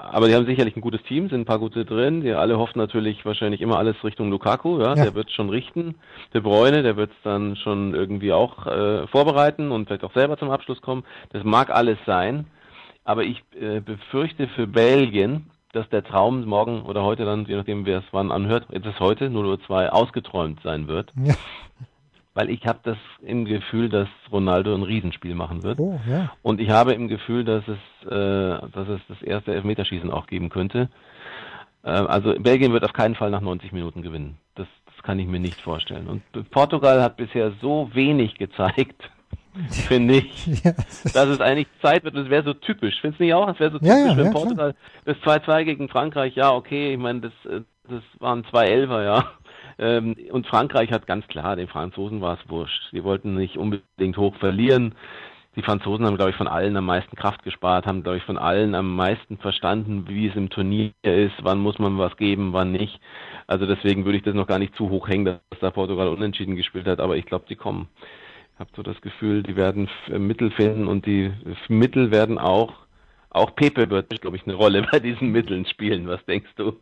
Aber 0.02 0.30
die 0.30 0.36
haben 0.36 0.46
sicherlich 0.46 0.78
ein 0.78 0.82
gutes 0.82 1.04
Team, 1.04 1.28
sind 1.28 1.42
ein 1.42 1.46
paar 1.46 1.60
gute 1.60 1.84
drin. 1.84 2.22
Die 2.22 2.32
alle 2.32 2.58
hoffen 2.58 2.80
natürlich 2.80 3.26
wahrscheinlich 3.26 3.60
immer 3.60 3.78
alles 3.78 4.02
Richtung 4.02 4.30
Lukaku, 4.30 4.80
ja, 4.80 4.96
ja. 4.96 5.04
der 5.04 5.14
wird 5.14 5.30
schon 5.30 5.50
richten. 5.50 5.96
Der 6.34 6.40
Bräune, 6.40 6.84
der 6.84 6.96
wird 6.96 7.12
es 7.12 7.18
dann 7.24 7.58
schon 7.58 7.94
irgendwie 7.94 8.32
auch 8.32 8.66
äh, 8.66 9.08
vorbereiten 9.08 9.72
und 9.72 9.88
vielleicht 9.88 10.06
auch 10.06 10.14
selber 10.14 10.38
zum 10.38 10.52
Abschluss 10.52 10.82
kommen. 10.82 11.04
Das 11.34 11.44
mag 11.44 11.70
alles 11.70 11.98
sein, 12.06 12.46
aber 13.04 13.24
ich 13.24 13.44
äh, 13.60 13.82
befürchte 13.82 14.48
für 14.48 14.68
Belgien, 14.68 15.50
dass 15.74 15.90
der 15.90 16.06
Traum 16.06 16.46
morgen 16.46 16.84
oder 16.84 17.04
heute 17.04 17.26
dann, 17.26 17.46
je 17.46 17.58
nachdem 17.58 17.86
wer 17.86 18.00
es 18.00 18.06
wann 18.12 18.32
anhört, 18.32 18.68
jetzt 18.72 18.86
ist 18.86 19.02
heute 19.02 19.26
0.02 19.26 19.70
Uhr 19.70 19.94
ausgeträumt 19.94 20.62
sein 20.64 20.88
wird. 20.88 21.12
Ja 21.22 21.36
weil 22.40 22.50
ich 22.52 22.66
habe 22.66 22.80
das 22.84 22.98
im 23.22 23.44
Gefühl, 23.44 23.90
dass 23.90 24.08
Ronaldo 24.32 24.74
ein 24.74 24.84
Riesenspiel 24.84 25.36
machen 25.36 25.62
wird. 25.64 25.78
Oh, 25.78 26.00
ja. 26.10 26.32
Und 26.42 26.62
ich 26.62 26.70
habe 26.70 26.94
im 26.94 27.10
Gefühl, 27.10 27.44
dass 27.44 27.66
es, 27.68 28.08
äh, 28.08 28.66
dass 28.72 28.88
es 28.88 29.02
das 29.10 29.22
erste 29.22 29.54
Elfmeterschießen 29.54 30.10
auch 30.10 30.26
geben 30.26 30.48
könnte. 30.48 30.88
Äh, 31.84 31.90
also 31.90 32.34
Belgien 32.40 32.72
wird 32.72 32.86
auf 32.86 32.94
keinen 32.94 33.16
Fall 33.16 33.30
nach 33.30 33.42
90 33.42 33.74
Minuten 33.74 34.04
gewinnen. 34.04 34.38
Das, 34.56 34.68
das 34.86 35.04
kann 35.04 35.20
ich 35.20 35.28
mir 35.28 35.42
nicht 35.42 35.60
vorstellen. 35.60 36.08
Und 36.08 36.50
Portugal 36.50 37.02
hat 37.02 37.18
bisher 37.18 37.52
so 37.62 37.90
wenig 37.92 38.36
gezeigt, 38.36 39.10
finde 39.70 40.20
ich, 40.20 40.64
ja, 40.64 40.72
dass 41.04 41.28
es 41.28 41.42
eigentlich 41.42 41.68
Zeit 41.82 42.06
wird. 42.06 42.16
Das 42.16 42.30
wäre 42.30 42.46
so 42.46 42.54
typisch. 42.54 43.02
Findest 43.02 43.20
du 43.20 43.26
nicht 43.26 43.34
auch? 43.34 43.50
Es 43.50 43.60
wäre 43.60 43.72
so 43.72 43.80
typisch, 43.80 43.94
ja, 43.94 44.12
ja, 44.12 44.18
wenn 44.18 44.32
Portugal 44.32 44.76
klar. 45.04 45.14
das 45.26 45.44
2-2 45.44 45.66
gegen 45.66 45.90
Frankreich, 45.90 46.38
ja, 46.38 46.54
okay, 46.54 46.94
ich 46.94 47.00
meine, 47.00 47.20
das, 47.20 47.34
äh, 47.52 47.64
das 47.90 48.02
waren 48.20 48.46
zwei 48.46 48.68
Elfer, 48.68 49.04
ja. 49.04 49.26
Ähm, 49.80 50.16
und 50.32 50.46
Frankreich 50.46 50.92
hat 50.92 51.08
ganz 51.08 51.26
klar, 51.28 51.56
den 51.56 51.68
Franzosen 51.68 52.22
war 52.22 52.38
es 52.38 52.50
wurscht. 52.50 52.90
Sie 52.92 53.04
wollten 53.04 53.36
nicht 53.36 53.58
unbedingt 53.58 54.18
hoch 54.18 54.36
verlieren. 54.36 54.94
Die 55.56 55.64
Franzosen 55.64 56.06
haben, 56.06 56.16
glaube 56.16 56.32
ich, 56.32 56.38
von 56.38 56.48
allen 56.48 56.78
am 56.78 56.86
meisten 56.86 57.16
Kraft 57.16 57.44
gespart, 57.44 57.88
haben, 57.88 58.04
glaube 58.04 58.18
ich, 58.18 58.24
von 58.24 58.38
allen 58.38 58.76
am 58.76 58.96
meisten 58.96 59.38
verstanden, 59.38 60.06
wie 60.08 60.28
es 60.28 60.36
im 60.36 60.50
Turnier 60.50 60.92
ist, 61.02 61.34
wann 61.42 61.60
muss 61.60 61.80
man 61.80 61.98
was 61.98 62.16
geben, 62.18 62.54
wann 62.54 62.72
nicht. 62.72 63.00
Also 63.48 63.66
deswegen 63.66 64.06
würde 64.06 64.18
ich 64.18 64.24
das 64.24 64.36
noch 64.36 64.48
gar 64.48 64.60
nicht 64.60 64.76
zu 64.76 64.90
hoch 64.90 65.08
hängen, 65.08 65.26
dass 65.26 65.60
da 65.60 65.72
Portugal 65.72 66.10
unentschieden 66.10 66.56
gespielt 66.56 66.88
hat, 66.88 67.00
aber 67.00 67.18
ich 67.18 67.26
glaube, 67.26 67.46
die 67.50 67.56
kommen. 67.56 67.88
Ich 68.54 68.60
habe 68.60 68.70
so 68.76 68.84
das 68.84 69.02
Gefühl, 69.02 69.42
die 69.42 69.56
werden 69.56 69.90
Mittel 70.08 70.52
finden 70.52 70.88
und 70.88 71.06
die 71.06 71.32
Mittel 71.68 72.12
werden 72.12 72.38
auch, 72.38 72.74
auch 73.30 73.56
Pepe 73.56 73.90
wird, 73.90 74.22
glaube 74.22 74.38
ich, 74.38 74.44
eine 74.46 74.56
Rolle 74.56 74.86
bei 74.92 75.00
diesen 75.00 75.32
Mitteln 75.32 75.66
spielen. 75.66 76.08
Was 76.08 76.24
denkst 76.26 76.52
du? 76.58 76.74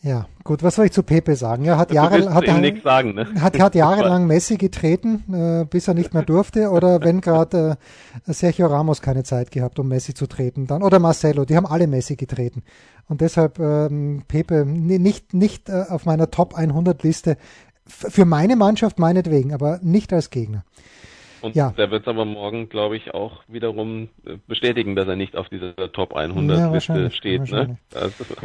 Ja, 0.00 0.26
gut, 0.44 0.62
was 0.62 0.76
soll 0.76 0.86
ich 0.86 0.92
zu 0.92 1.02
Pepe 1.02 1.34
sagen? 1.34 1.64
Er 1.64 1.76
hat, 1.76 1.92
Jahre, 1.92 2.32
hat, 2.32 2.46
sagen, 2.84 3.14
ne? 3.14 3.26
hat, 3.40 3.58
hat 3.58 3.74
jahrelang 3.74 4.28
Messi 4.28 4.56
getreten, 4.56 5.24
äh, 5.32 5.64
bis 5.64 5.88
er 5.88 5.94
nicht 5.94 6.14
mehr 6.14 6.22
durfte, 6.22 6.70
oder 6.70 7.02
wenn 7.02 7.20
gerade 7.20 7.78
äh, 8.24 8.32
Sergio 8.32 8.68
Ramos 8.68 9.02
keine 9.02 9.24
Zeit 9.24 9.50
gehabt, 9.50 9.80
um 9.80 9.88
Messi 9.88 10.14
zu 10.14 10.28
treten, 10.28 10.68
dann 10.68 10.84
oder 10.84 11.00
Marcelo, 11.00 11.44
die 11.44 11.56
haben 11.56 11.66
alle 11.66 11.88
Messi 11.88 12.14
getreten. 12.14 12.62
Und 13.08 13.22
deshalb 13.22 13.58
ähm, 13.58 14.22
Pepe 14.28 14.64
nicht, 14.64 15.34
nicht 15.34 15.68
äh, 15.68 15.86
auf 15.88 16.04
meiner 16.04 16.30
Top 16.30 16.54
100 16.54 17.02
Liste, 17.02 17.36
für 17.88 18.24
meine 18.24 18.54
Mannschaft 18.54 19.00
meinetwegen, 19.00 19.52
aber 19.52 19.80
nicht 19.82 20.12
als 20.12 20.30
Gegner. 20.30 20.64
Und 21.40 21.54
ja. 21.54 21.72
der 21.76 21.90
wird 21.90 22.02
es 22.02 22.08
aber 22.08 22.24
morgen, 22.24 22.68
glaube 22.68 22.96
ich, 22.96 23.14
auch 23.14 23.42
wiederum 23.48 24.08
äh, 24.24 24.36
bestätigen, 24.46 24.96
dass 24.96 25.08
er 25.08 25.16
nicht 25.16 25.36
auf 25.36 25.48
dieser 25.48 25.74
Top 25.92 26.14
100 26.14 26.58
ja, 26.58 27.10
steht, 27.10 27.50
ne? 27.50 27.78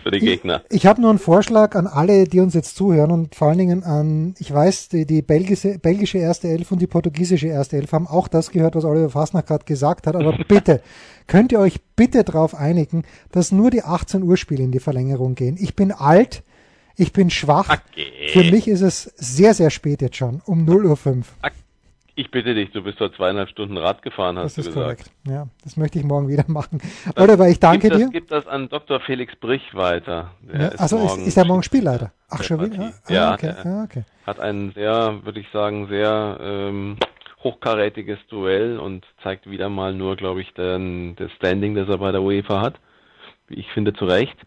für 0.02 0.12
die 0.12 0.20
Gegner. 0.20 0.62
Ich, 0.70 0.78
ich 0.78 0.86
habe 0.86 1.02
nur 1.02 1.10
einen 1.10 1.20
Vorschlag 1.20 1.76
an 1.76 1.88
alle, 1.88 2.26
die 2.26 2.40
uns 2.40 2.54
jetzt 2.54 2.76
zuhören 2.76 3.12
und 3.12 3.36
vor 3.36 3.50
allen 3.50 3.58
Dingen 3.58 3.84
an, 3.84 4.36
ich 4.40 4.54
weiß, 4.54 4.90
die, 4.90 5.06
die 5.06 5.22
belgische, 5.22 5.80
belgische 5.80 6.18
erste 6.18 6.48
Elf 6.50 6.72
und 6.72 6.82
die 6.82 6.88
portugiesische 6.88 7.48
erste 7.48 7.78
Elf 7.78 7.92
haben 7.92 8.08
auch 8.08 8.28
das 8.28 8.52
gehört, 8.52 8.76
was 8.76 8.86
Oliver 8.86 9.10
Fasnach 9.10 9.46
gerade 9.46 9.66
gesagt 9.66 10.08
hat, 10.08 10.16
aber 10.16 10.38
bitte, 10.48 10.82
könnt 11.28 11.52
ihr 11.52 11.60
euch 11.60 11.80
bitte 11.96 12.24
darauf 12.24 12.56
einigen, 12.56 13.04
dass 13.32 13.52
nur 13.52 13.72
die 13.72 13.84
18 13.84 14.24
Uhr 14.24 14.38
Spiele 14.38 14.64
in 14.64 14.72
die 14.72 14.80
Verlängerung 14.80 15.36
gehen. 15.36 15.58
Ich 15.60 15.76
bin 15.76 15.92
alt, 15.92 16.44
ich 16.96 17.14
bin 17.14 17.30
schwach. 17.30 17.70
Okay. 17.70 18.30
Für 18.30 18.44
mich 18.44 18.68
ist 18.68 18.82
es 18.82 19.04
sehr, 19.16 19.54
sehr 19.54 19.70
spät 19.70 20.02
jetzt 20.02 20.18
schon, 20.18 20.42
um 20.46 20.66
0 20.66 20.86
Uhr 20.86 20.98
5. 20.98 21.28
Okay. 21.42 21.52
Ich 22.16 22.30
bitte 22.30 22.54
dich, 22.54 22.72
du 22.72 22.84
bist 22.84 23.00
vor 23.00 23.12
zweieinhalb 23.12 23.50
Stunden 23.50 23.76
Rad 23.78 24.04
gefahren, 24.04 24.38
hast 24.38 24.58
das 24.58 24.68
ist 24.68 24.76
du 24.76 24.80
gesagt. 24.80 25.04
Korrekt. 25.04 25.12
Ja, 25.28 25.48
das 25.64 25.78
möchte 25.78 25.98
ich 25.98 26.06
morgen 26.06 26.28
wieder 26.28 26.46
machen. 26.48 26.80
Oliver, 27.16 27.48
ich 27.50 27.60
danke 27.60 27.90
gib 27.90 27.98
dir. 27.98 28.04
Das, 28.06 28.12
gib 28.12 28.28
das 28.28 28.48
an 28.48 28.70
Dr. 28.70 29.00
Felix 29.00 29.36
Brich 29.36 29.74
weiter. 29.74 30.32
Ja, 30.52 30.68
ist 30.68 30.80
also 30.80 30.98
ist, 31.00 31.28
ist 31.28 31.38
er 31.38 31.46
morgen 31.46 31.64
Spielleiter? 31.64 32.12
Ach, 32.30 32.44
schon 32.44 32.64
wieder? 32.64 32.94
Ah, 33.08 33.12
ja, 33.12 33.34
okay. 33.34 33.54
Ah, 33.64 33.84
okay. 33.84 34.04
hat 34.28 34.40
ein 34.40 34.72
sehr, 34.76 35.22
würde 35.24 35.40
ich 35.40 35.48
sagen, 35.52 35.88
sehr 35.88 36.38
ähm, 36.40 36.98
hochkarätiges 37.44 38.20
Duell 38.30 38.78
und 38.78 39.06
zeigt 39.24 39.50
wieder 39.50 39.70
mal 39.70 39.94
nur, 39.94 40.16
glaube 40.16 40.42
ich, 40.42 40.54
den, 40.54 41.16
das 41.16 41.32
Standing, 41.34 41.74
das 41.74 41.90
er 41.90 41.98
bei 41.98 42.12
der 42.12 42.22
UEFA 42.22 42.62
hat. 42.62 42.76
Ich 43.50 43.72
finde, 43.72 43.94
zu 43.94 44.06
Recht. 44.06 44.38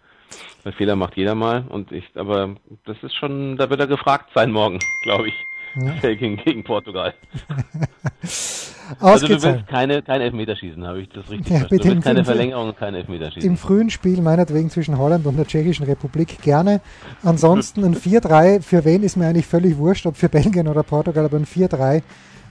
Weil 0.65 0.73
Fehler 0.73 0.97
macht 0.97 1.17
jeder 1.17 1.35
mal 1.37 1.65
und 1.69 1.93
ich, 1.93 2.05
aber 2.17 2.57
das 2.85 2.97
ist 3.03 3.15
schon, 3.15 3.57
da 3.57 3.71
wird 3.71 3.79
er 3.79 3.87
gefragt 3.87 4.31
sein 4.35 4.51
morgen, 4.51 4.81
glaube 5.03 5.29
ich. 5.29 5.35
Gegen, 6.03 6.37
gegen 6.37 6.65
Portugal. 6.65 7.15
also 9.01 9.27
du 9.27 9.43
willst 9.43 9.67
keine, 9.67 10.03
kein 10.03 10.21
Elfmeterschießen, 10.21 10.87
habe 10.87 11.03
ich 11.03 11.09
das 11.09 11.31
richtig 11.31 11.51
ja, 11.51 11.59
verstanden. 11.59 11.83
Du 11.83 11.89
willst 11.91 12.05
keine 12.05 12.25
Verlängerung 12.25 12.69
und 12.69 12.77
kein 12.79 12.95
Elfmeterschießen. 12.95 13.49
Im 13.49 13.57
frühen 13.57 13.91
Spiel 13.91 14.23
meinetwegen 14.23 14.71
zwischen 14.71 14.97
Holland 14.97 15.27
und 15.27 15.37
der 15.37 15.47
Tschechischen 15.47 15.85
Republik 15.87 16.41
gerne. 16.43 16.81
Ansonsten 17.23 17.85
ein 17.85 17.95
4-3, 17.95 18.63
für 18.63 18.85
wen 18.85 19.03
ist 19.03 19.17
mir 19.17 19.27
eigentlich 19.27 19.47
völlig 19.47 19.77
wurscht, 19.77 20.07
ob 20.07 20.17
für 20.17 20.29
Belgien 20.29 20.69
oder 20.69 20.83
Portugal, 20.83 21.25
aber 21.25 21.37
ein 21.37 21.47
4-3 21.47 22.03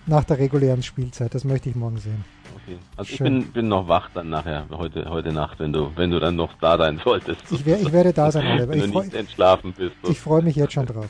nach 0.06 0.24
der 0.24 0.38
regulären 0.38 0.84
Spielzeit. 0.84 1.34
Das 1.34 1.44
möchte 1.44 1.70
ich 1.70 1.76
morgen 1.76 1.98
sehen. 1.98 2.24
Okay. 2.56 2.78
Also 2.98 3.16
Schön. 3.16 3.38
ich 3.38 3.44
bin, 3.44 3.52
bin 3.54 3.68
noch 3.68 3.88
wach 3.88 4.10
dann 4.14 4.30
nachher, 4.30 4.66
heute, 4.72 5.10
heute 5.10 5.32
Nacht, 5.32 5.60
wenn 5.60 5.74
du, 5.74 5.92
wenn 5.96 6.12
du 6.12 6.20
dann 6.20 6.36
noch 6.36 6.54
da 6.60 6.78
sein 6.78 7.00
solltest. 7.04 7.42
Ich, 7.52 7.66
wär, 7.66 7.80
ich 7.80 7.92
werde 7.92 8.14
da 8.14 8.32
sein, 8.32 8.46
Oliver. 8.52 8.70
Wenn 8.70 8.86
ich 8.86 8.92
du 8.92 9.02
nicht 9.02 9.14
entschlafen 9.14 9.74
bist. 9.74 9.96
Ich 10.10 10.20
freue 10.20 10.42
mich 10.42 10.56
jetzt 10.56 10.74
schon 10.74 10.86
drauf. 10.86 11.10